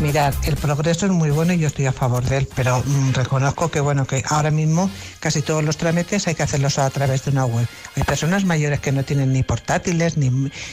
Mirad, 0.00 0.34
el 0.44 0.56
progreso 0.56 1.06
es 1.06 1.12
muy 1.12 1.30
bueno 1.30 1.54
y 1.54 1.58
yo 1.58 1.68
estoy 1.68 1.86
a 1.86 1.92
favor 1.92 2.22
de 2.22 2.38
él, 2.38 2.48
pero 2.54 2.82
mm, 2.84 3.12
reconozco 3.14 3.70
que 3.70 3.80
bueno 3.80 4.06
que 4.06 4.22
ahora 4.28 4.50
mismo 4.50 4.90
casi 5.20 5.40
todos 5.40 5.64
los 5.64 5.78
trámites 5.78 6.28
hay 6.28 6.34
que 6.34 6.42
hacerlos 6.42 6.78
a 6.78 6.88
través 6.90 7.24
de 7.24 7.30
una 7.30 7.46
web. 7.46 7.66
Hay 7.96 8.02
personas 8.02 8.44
mayores 8.44 8.80
que 8.80 8.92
no 8.92 9.04
tienen 9.04 9.32
ni 9.32 9.42
portátiles, 9.42 10.18
ni, 10.18 10.28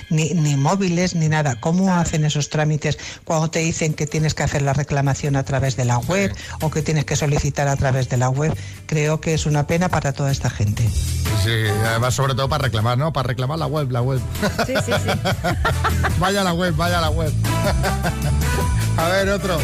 ni, 0.09 0.29
ni 0.33 0.57
móviles, 0.57 1.15
ni 1.15 1.29
nada. 1.29 1.55
¿Cómo 1.55 1.93
hacen 1.95 2.25
esos 2.25 2.49
trámites 2.49 2.97
cuando 3.23 3.49
te 3.49 3.59
dicen 3.59 3.93
que 3.93 4.07
tienes 4.07 4.33
que 4.33 4.43
hacer 4.43 4.61
la 4.61 4.73
reclamación 4.73 5.37
a 5.37 5.43
través 5.43 5.77
de 5.77 5.85
la 5.85 5.99
web 5.99 6.35
o 6.59 6.69
que 6.69 6.81
tienes 6.81 7.05
que 7.05 7.15
solicitar 7.15 7.69
a 7.69 7.77
través 7.77 8.09
de 8.09 8.17
la 8.17 8.29
web? 8.29 8.53
Creo 8.87 9.21
que 9.21 9.33
es 9.33 9.45
una 9.45 9.67
pena 9.67 9.87
para 9.87 10.11
toda 10.11 10.31
esta 10.31 10.49
gente. 10.49 10.89
Sí, 11.43 11.51
además 11.85 12.13
sobre 12.13 12.35
todo 12.35 12.49
para 12.49 12.63
reclamar, 12.63 12.97
¿no? 12.97 13.13
Para 13.13 13.29
reclamar 13.29 13.57
la 13.57 13.67
web, 13.67 13.89
la 13.89 14.01
web. 14.01 14.19
Sí, 14.65 14.73
sí, 14.85 14.91
sí. 14.91 15.19
vaya 16.19 16.41
a 16.41 16.43
la 16.43 16.53
web, 16.53 16.75
vaya 16.75 16.97
a 16.97 17.01
la 17.01 17.09
web. 17.09 17.31
a 18.97 19.09
ver, 19.09 19.29
otro. 19.29 19.57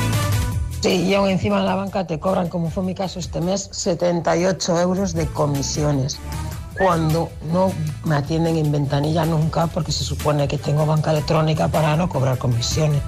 Sí, 0.81 0.89
y 0.89 1.13
aún 1.13 1.29
encima 1.29 1.59
en 1.59 1.65
la 1.65 1.75
banca 1.75 2.07
te 2.07 2.19
cobran, 2.19 2.47
como 2.47 2.69
fue 2.69 2.83
mi 2.83 2.95
caso 2.95 3.19
este 3.19 3.41
mes, 3.41 3.69
78 3.71 4.79
euros 4.79 5.13
de 5.13 5.27
comisiones. 5.27 6.19
Cuando 6.77 7.29
no 7.51 7.73
me 8.05 8.15
atienden 8.15 8.55
en 8.55 8.71
ventanilla 8.71 9.25
nunca, 9.25 9.67
porque 9.67 9.91
se 9.91 10.05
supone 10.05 10.47
que 10.47 10.57
tengo 10.57 10.85
banca 10.85 11.11
electrónica 11.11 11.67
para 11.67 11.97
no 11.97 12.07
cobrar 12.07 12.37
comisiones. 12.37 13.01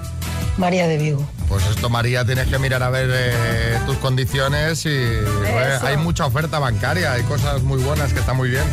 María 0.58 0.86
de 0.86 0.98
Vigo. 0.98 1.26
Pues 1.48 1.64
esto, 1.66 1.88
María, 1.88 2.26
tienes 2.26 2.48
que 2.48 2.58
mirar 2.58 2.82
a 2.82 2.90
ver 2.90 3.08
eh, 3.10 3.78
tus 3.86 3.96
condiciones 3.96 4.84
y 4.84 4.90
eh, 4.90 5.78
hay 5.82 5.96
mucha 5.96 6.26
oferta 6.26 6.58
bancaria, 6.58 7.12
hay 7.12 7.22
cosas 7.22 7.62
muy 7.62 7.82
buenas 7.82 8.12
que 8.12 8.20
están 8.20 8.36
muy 8.36 8.50
bien. 8.50 8.64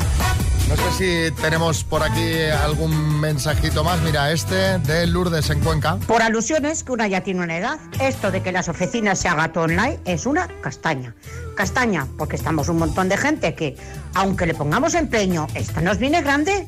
No 0.70 0.76
sé 0.78 0.92
si 1.32 1.42
tenemos 1.42 1.84
por 1.84 2.04
aquí 2.04 2.42
algún 2.64 3.20
mensajito 3.20 3.84
más. 3.84 4.00
Mira, 4.02 4.32
este 4.32 4.78
de 4.80 5.08
Lourdes 5.08 5.50
en 5.50 5.60
Cuenca. 5.62 5.98
Por 6.08 6.22
alusiones, 6.22 6.84
que 6.84 6.92
una 6.92 7.08
ya 7.08 7.22
tiene 7.22 7.42
una 7.44 7.58
edad, 7.58 7.80
esto 8.00 8.30
de 8.30 8.44
que 8.44 8.52
las 8.52 8.70
oficinas 8.70 9.18
se 9.20 9.28
haga 9.28 9.52
todo 9.52 9.64
online 9.64 10.00
es 10.06 10.28
una 10.28 10.48
castaña. 10.62 11.16
Castaña, 11.58 12.08
porque 12.20 12.36
estamos 12.36 12.70
un 12.70 12.78
montón 12.78 13.10
de 13.10 13.18
gente 13.18 13.56
que, 13.56 13.76
aunque 14.14 14.46
le 14.46 14.54
pongamos 14.54 14.94
empeño, 14.94 15.48
esto 15.56 15.82
nos 15.82 15.98
viene 15.98 16.22
grande. 16.22 16.68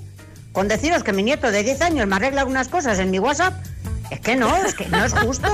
Con 0.51 0.67
deciros 0.67 1.03
que 1.03 1.13
mi 1.13 1.21
nieto 1.23 1.51
de 1.51 1.63
10 1.63 1.81
años 1.81 2.07
me 2.07 2.15
arregla 2.15 2.41
algunas 2.41 2.67
cosas 2.67 2.97
en 2.99 3.11
mi 3.11 3.19
WhatsApp, 3.19 3.53
es 4.09 4.19
que 4.19 4.35
no, 4.35 4.53
es 4.65 4.73
que 4.73 4.87
no 4.89 5.05
es 5.05 5.13
justo. 5.13 5.47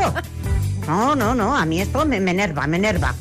No, 0.88 1.16
no, 1.16 1.36
no, 1.36 1.56
a 1.56 1.66
mí 1.66 1.82
esto 1.82 2.06
me, 2.06 2.20
me 2.22 2.32
enerva, 2.32 2.66
me 2.66 2.78
enerva. 2.78 3.14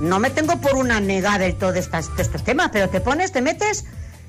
No 0.00 0.18
me 0.18 0.30
tengo 0.30 0.58
por 0.60 0.74
una 0.76 0.98
negada 1.00 1.38
del 1.38 1.54
todo 1.56 1.72
de, 1.72 1.80
estas- 1.80 2.16
de 2.16 2.22
estos 2.22 2.42
temas, 2.42 2.70
pero 2.72 2.88
te 2.88 3.00
pones, 3.02 3.30
te 3.30 3.42
metes 3.42 3.84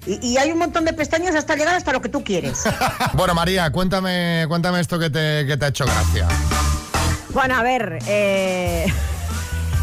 y, 0.06 0.26
y 0.26 0.38
hay 0.38 0.52
un 0.52 0.60
montón 0.60 0.86
de 0.86 0.94
pestañas 0.94 1.36
hasta 1.36 1.56
llegar 1.56 1.76
hasta 1.76 1.94
lo 1.94 2.02
que 2.02 2.10
tú 2.10 2.24
quieres. 2.24 2.64
Bueno, 3.14 3.34
María, 3.34 3.72
cuéntame, 3.72 4.46
cuéntame 4.48 4.80
esto 4.80 4.98
que 4.98 5.10
te, 5.10 5.46
que 5.46 5.58
te 5.58 5.66
ha 5.66 5.68
hecho 5.68 5.86
gracia. 5.86 6.28
Bueno, 7.34 7.56
a 7.56 7.64
ver, 7.64 8.00
eh... 8.08 8.86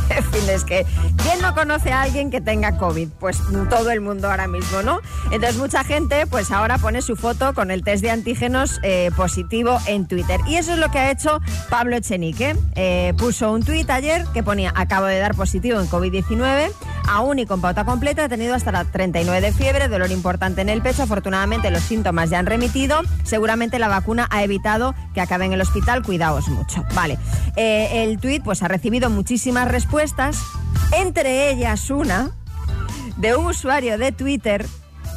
en 0.11 0.25
fin, 0.25 0.49
es 0.49 0.65
que 0.65 0.87
¿quién 1.23 1.41
no 1.43 1.55
conoce 1.55 1.93
a 1.93 2.03
alguien 2.03 2.31
que 2.31 2.41
tenga 2.41 2.77
COVID? 2.79 3.09
Pues 3.21 3.39
todo 3.69 3.91
el 3.91 4.01
mundo 4.01 4.31
ahora 4.31 4.47
mismo, 4.47 4.83
¿no? 4.83 5.01
Entonces 5.31 5.57
mucha 5.57 5.85
gente 5.85 6.27
pues 6.27 6.51
ahora 6.51 6.79
pone 6.79 7.03
su 7.03 7.17
foto 7.17 7.55
con 7.55 7.71
el 7.71 7.83
test 7.83 8.03
de 8.03 8.11
antígenos 8.11 8.81
eh, 8.83 9.11
positivo 9.17 9.79
en 9.87 10.07
Twitter. 10.07 10.41
Y 10.47 10.57
eso 10.57 10.73
es 10.73 10.79
lo 10.79 10.91
que 10.91 10.99
ha 10.99 11.11
hecho 11.11 11.41
Pablo 11.69 11.97
Echenique. 11.97 12.57
Eh, 12.75 13.13
puso 13.19 13.53
un 13.53 13.63
tuit 13.63 13.89
ayer 13.91 14.25
que 14.33 14.43
ponía 14.43 14.73
acabo 14.75 15.07
de 15.07 15.19
dar 15.19 15.35
positivo 15.35 15.81
en 15.81 15.89
COVID-19, 15.89 16.73
aún 17.09 17.39
y 17.39 17.47
con 17.47 17.61
pauta 17.61 17.85
completa, 17.85 18.25
he 18.25 18.29
tenido 18.29 18.55
hasta 18.55 18.73
la 18.73 18.85
39 18.85 19.41
de 19.41 19.53
fiebre, 19.53 19.89
dolor 19.89 20.11
importante 20.11 20.61
en 20.61 20.69
el 20.69 20.83
pecho, 20.83 21.03
afortunadamente 21.03 21.71
los 21.71 21.83
síntomas 21.83 22.31
ya 22.31 22.39
han 22.39 22.47
remitido, 22.47 23.01
seguramente 23.25 23.79
la 23.79 23.89
vacuna 23.89 24.29
ha 24.31 24.43
evitado 24.45 24.95
que 25.15 25.21
acabe 25.21 25.47
en 25.47 25.53
el 25.53 25.61
hospital, 25.61 26.03
cuidaos 26.03 26.49
mucho. 26.49 26.85
Vale, 26.95 27.19
Eh, 27.57 28.05
el 28.05 28.19
tuit 28.19 28.43
pues 28.45 28.63
ha 28.63 28.69
recibido 28.69 29.11
muchísimas 29.11 29.67
respuestas, 29.69 30.39
entre 30.93 31.51
ellas 31.51 31.91
una 31.91 32.31
de 33.17 33.35
un 33.35 33.47
usuario 33.47 33.99
de 33.99 34.13
Twitter 34.13 34.65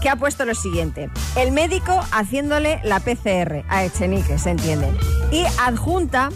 que 0.01 0.09
ha 0.09 0.15
puesto 0.15 0.45
lo 0.45 0.55
siguiente. 0.55 1.09
El 1.35 1.51
médico 1.51 1.99
haciéndole 2.11 2.79
la 2.83 2.99
PCR 2.99 3.63
a 3.69 3.83
Echenique, 3.83 4.39
se 4.39 4.49
entiende. 4.49 4.91
Y 5.31 5.43
adjunta 5.59 6.29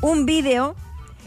un 0.00 0.24
vídeo 0.24 0.74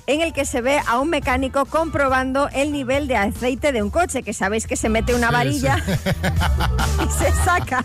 en 0.07 0.21
el 0.21 0.33
que 0.33 0.45
se 0.45 0.61
ve 0.61 0.79
a 0.85 0.99
un 0.99 1.09
mecánico 1.09 1.65
comprobando 1.65 2.49
el 2.53 2.71
nivel 2.71 3.07
de 3.07 3.15
aceite 3.17 3.71
de 3.71 3.81
un 3.81 3.89
coche, 3.89 4.23
que 4.23 4.33
sabéis 4.33 4.67
que 4.67 4.75
se 4.75 4.89
mete 4.89 5.15
una 5.15 5.27
Sí, 5.27 5.33
varilla 5.33 5.77
sí. 5.85 5.91
y 7.07 7.23
se 7.23 7.31
saca. 7.43 7.83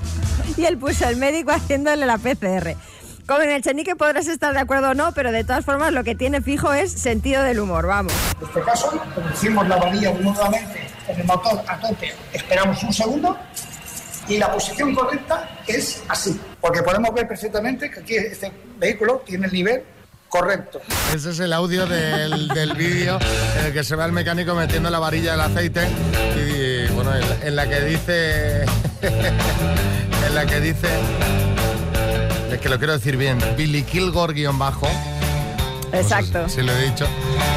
Y 0.57 0.65
él 0.65 0.79
puso 0.79 1.09
el 1.09 1.17
médico 1.17 1.53
haciéndole 1.53 2.05
la 2.07 2.19
PCR. 2.19 2.75
Como 3.27 3.43
en 3.43 3.51
el 3.51 3.63
Chenique 3.63 3.95
podrás 3.95 4.27
estar 4.27 4.55
de 4.55 4.61
acuerdo 4.61 4.91
o 4.91 4.95
no, 4.95 5.13
pero 5.13 5.31
de 5.33 5.45
todas 5.45 5.65
formas 5.65 5.93
lo 5.93 6.03
que 6.03 6.15
tiene 6.15 6.41
fijo 6.41 6.73
es 6.73 6.91
sentido 6.91 7.43
del 7.43 7.61
humor, 7.61 7.87
vamos. 7.87 8.13
En 8.41 8.47
este 8.47 8.63
caso, 8.63 8.91
conducimos 9.15 9.69
la 9.69 9.77
varilla 9.77 10.13
nuevamente 10.15 10.87
con 11.07 11.21
el 11.21 11.27
motor 11.27 11.63
a 11.69 11.79
tope, 11.79 12.15
esperamos 12.33 12.83
un 12.83 12.93
segundo 12.93 13.37
y 14.29 14.39
la 14.39 14.51
posición 14.51 14.95
correcta 14.95 15.47
es 15.67 16.03
así, 16.09 16.41
porque 16.61 16.83
podemos 16.83 17.13
ver 17.15 17.29
perfectamente 17.29 17.91
que 17.91 18.01
aquí 18.01 18.17
este 18.17 18.51
vehículo 18.79 19.23
tiene 19.27 19.47
el 19.47 19.53
nivel 19.53 19.83
correcto. 20.29 20.81
Ese 21.15 21.31
es 21.31 21.41
el 21.41 21.53
audio 21.53 21.87
del, 21.87 22.49
del 22.49 22.75
vídeo 22.75 23.19
en 23.59 23.67
el 23.67 23.73
que 23.73 23.83
se 23.85 23.97
ve 23.97 24.05
al 24.05 24.13
mecánico 24.13 24.55
metiendo 24.55 24.91
la 24.91 24.99
varilla 24.99 25.33
del 25.33 25.41
aceite 25.41 25.87
y 26.37 26.93
bueno, 26.93 27.15
en, 27.15 27.21
la- 27.29 27.47
en 27.47 27.57
la 27.57 27.69
que 27.69 27.81
dice... 27.81 28.63
en 29.03 30.35
la 30.35 30.47
que 30.47 30.61
dice... 30.61 30.89
Es 32.53 32.59
que 32.61 32.69
lo 32.69 32.79
quiero 32.79 32.93
decir 32.95 33.17
bien, 33.17 33.39
Billy 33.57 33.83
Kilgore 33.83 34.33
guion 34.35 34.59
bajo. 34.59 34.89
Exacto. 35.93 36.49
Sí, 36.49 36.63
lo 36.63 36.73
he 36.73 36.83
dicho. 36.91 37.07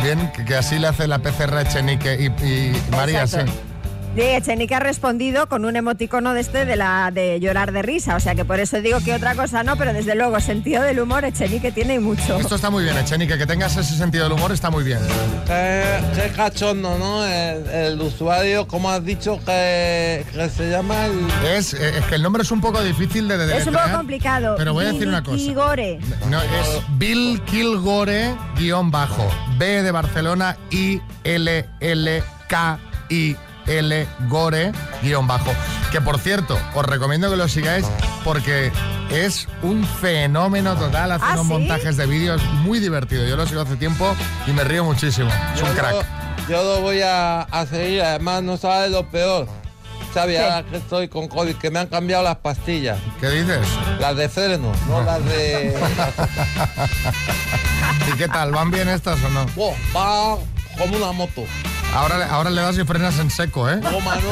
Bien, 0.04 0.32
que, 0.32 0.46
que 0.46 0.56
así 0.56 0.80
le 0.80 0.88
hace 0.88 1.08
la 1.08 1.20
PCR 1.20 1.56
a 1.58 1.62
Echenique 1.64 2.14
y, 2.16 2.26
y 2.46 2.82
María, 2.92 3.24
Exacto. 3.24 3.52
sí. 3.52 3.60
Sí, 4.14 4.22
Echenique 4.22 4.76
ha 4.76 4.80
respondido 4.80 5.48
con 5.48 5.64
un 5.64 5.76
emoticono 5.76 6.34
de 6.34 6.42
este 6.42 6.66
de 6.66 6.76
la 6.76 7.12
de 7.12 7.40
llorar 7.40 7.72
de 7.72 7.82
risa, 7.82 8.16
o 8.16 8.20
sea 8.20 8.36
que 8.36 8.44
por 8.44 8.60
eso 8.60 8.82
digo 8.82 9.00
que 9.00 9.14
otra 9.14 9.36
cosa 9.36 9.64
no, 9.64 9.78
pero 9.78 9.94
desde 9.94 10.16
luego 10.16 10.40
sentido 10.42 10.84
del 10.84 11.00
humor 11.00 11.24
Echenique 11.24 11.72
tiene 11.72 12.00
mucho. 12.00 12.38
Esto 12.38 12.56
está 12.56 12.70
muy 12.70 12.84
bien, 12.84 12.98
Echenique, 12.98 13.38
que 13.38 13.48
tengas 13.48 13.78
ese 13.78 13.96
sentido 13.96 14.26
del 14.26 14.34
humor 14.34 14.52
está 14.52 14.70
muy 14.70 14.84
bien. 14.84 15.00
Qué, 15.48 15.84
qué 16.14 16.30
cachondo, 16.36 16.98
¿no? 16.98 17.26
El, 17.26 17.66
el 17.70 18.02
usuario, 18.02 18.68
¿cómo 18.68 18.92
has 18.92 19.04
dicho 19.06 19.40
que, 19.46 20.26
que 20.34 20.50
se 20.50 20.70
llama? 20.70 21.06
El... 21.06 21.28
Es, 21.56 21.74
eh, 21.74 22.00
es 22.00 22.06
que 22.06 22.16
el 22.16 22.22
nombre 22.22 22.44
es 22.44 22.52
un 22.52 22.60
poco 22.60 22.84
difícil 22.84 23.30
de 23.30 23.58
Es 23.58 23.66
un 23.66 23.74
poco 23.74 23.92
complicado. 23.96 24.56
Pero 24.58 24.74
voy 24.74 24.86
a 24.86 24.92
decir 24.92 25.08
una 25.08 25.24
cosa. 25.24 25.38
Igore. 25.38 26.00
No, 26.30 26.42
es 26.42 26.82
Bill 26.98 27.42
Kilgore 27.46 28.36
guion 28.58 28.92
bajo. 28.92 29.26
B 29.58 29.84
de 29.84 29.92
Barcelona 29.92 30.58
I 30.70 31.02
L 31.24 31.66
L 31.80 32.24
K 32.50 32.80
I 33.10 33.36
L 33.80 34.08
Gore 34.28 34.72
guion 35.02 35.28
bajo. 35.28 35.52
Que 35.92 36.02
por 36.02 36.20
cierto, 36.20 36.58
os 36.74 36.86
recomiendo 36.86 37.30
que 37.30 37.36
lo 37.38 37.48
sigáis 37.48 37.86
porque 38.24 38.72
es 39.10 39.48
un 39.62 39.86
fenómeno 39.86 40.76
total. 40.76 41.12
Hace 41.14 41.26
¿Ah, 41.28 41.32
unos 41.34 41.48
sí? 41.48 41.54
montajes 41.54 41.98
de 41.98 42.06
vídeos 42.06 42.42
muy 42.64 42.80
divertido. 42.80 43.26
Yo 43.28 43.36
lo 43.36 43.46
sigo 43.48 43.62
hace 43.62 43.76
tiempo 43.76 44.16
y 44.48 44.52
me 44.52 44.64
río 44.64 44.84
muchísimo. 44.86 45.30
Es 45.56 45.62
un 45.62 45.70
Yo 45.70 45.76
crack. 45.76 45.92
lo, 45.94 46.04
yo 46.50 46.64
lo 46.64 46.82
voy 46.82 47.02
a, 47.02 47.42
a 47.42 47.66
seguir, 47.66 48.02
además 48.04 48.44
no 48.44 48.58
sabes 48.58 48.92
lo 48.92 49.10
peor. 49.10 49.48
Xavi, 50.14 50.36
ahora 50.36 50.64
que 50.64 50.76
estoy 50.76 51.08
con 51.08 51.30
COVID, 51.30 51.56
que 51.56 51.72
me 51.72 51.80
han 51.80 51.88
cambiado 51.88 52.22
las 52.24 52.36
pastillas. 52.38 53.00
¿Qué 53.22 53.30
dices? 53.30 53.66
Las 54.00 54.14
de 54.18 54.28
freno, 54.28 54.74
no 54.90 55.02
las 55.04 55.24
de... 55.24 55.74
¿Y 58.14 58.18
qué 58.18 58.28
tal? 58.28 58.52
¿Van 58.52 58.72
bien 58.72 58.90
estas 58.90 59.24
o 59.24 59.30
no? 59.30 59.46
Oh, 59.56 59.74
va 59.96 60.38
como 60.82 60.98
una 60.98 61.12
moto. 61.12 61.46
Ahora, 61.94 62.28
ahora 62.32 62.50
le 62.50 62.62
das 62.62 62.78
y 62.78 62.84
frenas 62.84 63.20
en 63.20 63.30
seco, 63.30 63.70
¿eh? 63.70 63.80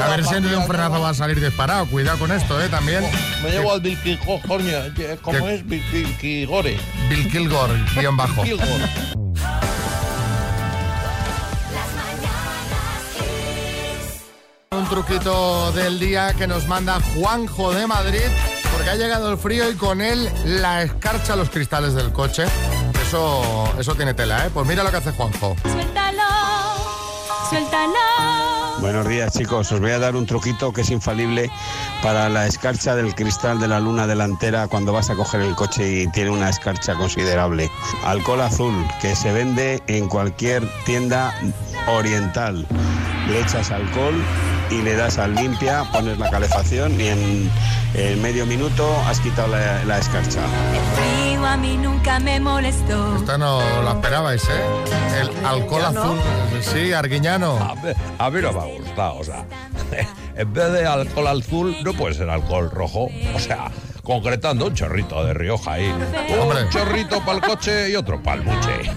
A 0.02 0.08
ver 0.10 0.26
si 0.26 0.40
de 0.40 0.56
un 0.56 0.66
frenazo 0.66 1.00
va 1.00 1.10
a 1.10 1.14
salir 1.14 1.40
disparado. 1.40 1.86
Cuidado 1.88 2.18
con 2.18 2.32
esto, 2.32 2.60
¿eh? 2.62 2.70
También. 2.70 3.04
Me 3.44 3.52
llevo 3.52 3.74
al 3.74 3.82
Bill 3.82 4.00
Kilgore, 4.02 4.42
coño, 4.48 4.78
¿cómo 5.22 5.48
es 5.48 5.66
Bill 5.66 5.84
Bill 5.92 6.18
Kilgore? 6.18 6.78
Bill 7.10 7.32
Kilgore, 7.32 7.74
guion 7.96 8.18
bajo. 8.18 8.44
Un 14.72 14.90
truquito 14.90 15.72
del 15.74 16.00
día 16.00 16.34
que 16.34 16.48
nos 16.48 16.68
manda 16.68 17.00
Juanjo 17.14 17.74
de 17.74 17.86
Madrid, 17.86 18.26
porque 18.72 18.90
ha 18.90 18.96
llegado 18.96 19.32
el 19.32 19.38
frío 19.38 19.70
y 19.70 19.76
con 19.76 20.02
él 20.02 20.30
la 20.46 20.82
escarcha 20.82 21.34
a 21.34 21.36
los 21.36 21.50
cristales 21.50 21.94
del 21.94 22.12
coche. 22.12 22.46
Eso, 23.10 23.74
eso 23.80 23.96
tiene 23.96 24.14
tela, 24.14 24.46
¿eh? 24.46 24.52
Pues 24.54 24.68
mira 24.68 24.84
lo 24.84 24.92
que 24.92 24.98
hace 24.98 25.10
Juanjo. 25.10 25.56
Suéltalo, 25.64 26.22
suéltalo. 27.50 27.96
Buenos 28.82 29.08
días 29.08 29.34
chicos, 29.34 29.72
os 29.72 29.80
voy 29.80 29.90
a 29.90 29.98
dar 29.98 30.16
un 30.16 30.28
truquito 30.28 30.72
que 30.72 30.82
es 30.82 30.92
infalible 30.92 31.50
para 32.04 32.30
la 32.30 32.46
escarcha 32.46 32.96
del 32.96 33.16
cristal 33.16 33.60
de 33.60 33.68
la 33.68 33.80
luna 33.80 34.06
delantera 34.06 34.68
cuando 34.68 34.94
vas 34.94 35.10
a 35.10 35.16
coger 35.16 35.42
el 35.42 35.56
coche 35.56 36.04
y 36.04 36.08
tiene 36.12 36.30
una 36.30 36.50
escarcha 36.50 36.94
considerable. 36.94 37.72
Alcohol 38.06 38.42
azul, 38.42 38.76
que 39.02 39.16
se 39.16 39.34
vende 39.34 39.82
en 39.88 40.08
cualquier 40.08 40.70
tienda 40.86 41.34
oriental. 41.88 42.68
Le 43.28 43.40
echas 43.42 43.72
alcohol 43.72 44.24
y 44.70 44.82
le 44.82 44.96
das 44.96 45.18
al 45.18 45.36
limpia, 45.36 45.84
pones 45.92 46.18
la 46.18 46.30
calefacción 46.30 47.00
y 47.00 47.08
en, 47.08 47.52
en 47.96 48.22
medio 48.22 48.46
minuto 48.46 48.88
has 49.08 49.20
quitado 49.20 49.48
la, 49.50 49.84
la 49.86 49.98
escarcha. 50.00 50.42
Frío 50.96 51.46
a 51.46 51.58
mí 51.58 51.78
nunca 51.78 52.20
me 52.20 52.40
molestó. 52.40 53.16
Esta 53.16 53.38
no 53.38 53.62
la 53.84 53.92
esperabais, 53.92 54.44
¿eh? 54.44 55.22
El 55.22 55.46
alcohol 55.46 55.94
no. 55.94 56.02
azul. 56.02 56.18
Sí, 56.62 56.94
Arguiñano. 56.94 57.58
A 57.58 57.76
mí, 57.76 57.92
a 58.18 58.30
mí 58.30 58.42
no 58.42 58.54
me 58.54 58.60
ha 58.60 58.78
gustado, 58.80 59.16
o 59.20 59.24
sea, 59.24 59.46
en 60.36 60.54
vez 60.54 60.72
de 60.72 60.86
alcohol 60.86 61.28
azul, 61.28 61.76
no 61.84 61.94
puede 61.94 62.14
ser 62.14 62.30
alcohol 62.30 62.70
rojo, 62.72 63.10
o 63.34 63.40
sea, 63.40 63.72
concretando 64.10 64.66
un 64.66 64.74
chorrito 64.74 65.24
de 65.24 65.36
Rioja 65.36 65.74
ahí. 65.74 65.88
Hombre. 66.42 66.64
Un 66.64 66.70
chorrito 66.72 67.20
para 67.24 67.34
el 67.38 67.42
coche 67.44 67.92
y 67.92 67.96
otro 67.96 68.20
para 68.24 68.38
el 68.38 68.42
buche. 68.42 68.92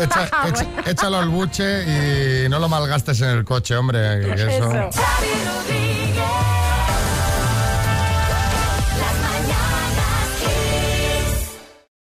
Echa- 0.00 0.30
echa- 0.48 0.66
échalo 0.90 1.18
al 1.18 1.28
buche 1.28 2.44
y 2.44 2.48
no 2.48 2.60
lo 2.60 2.68
malgastes 2.68 3.20
en 3.22 3.30
el 3.30 3.44
coche, 3.44 3.74
hombre. 3.74 4.32
eso- 4.56 4.88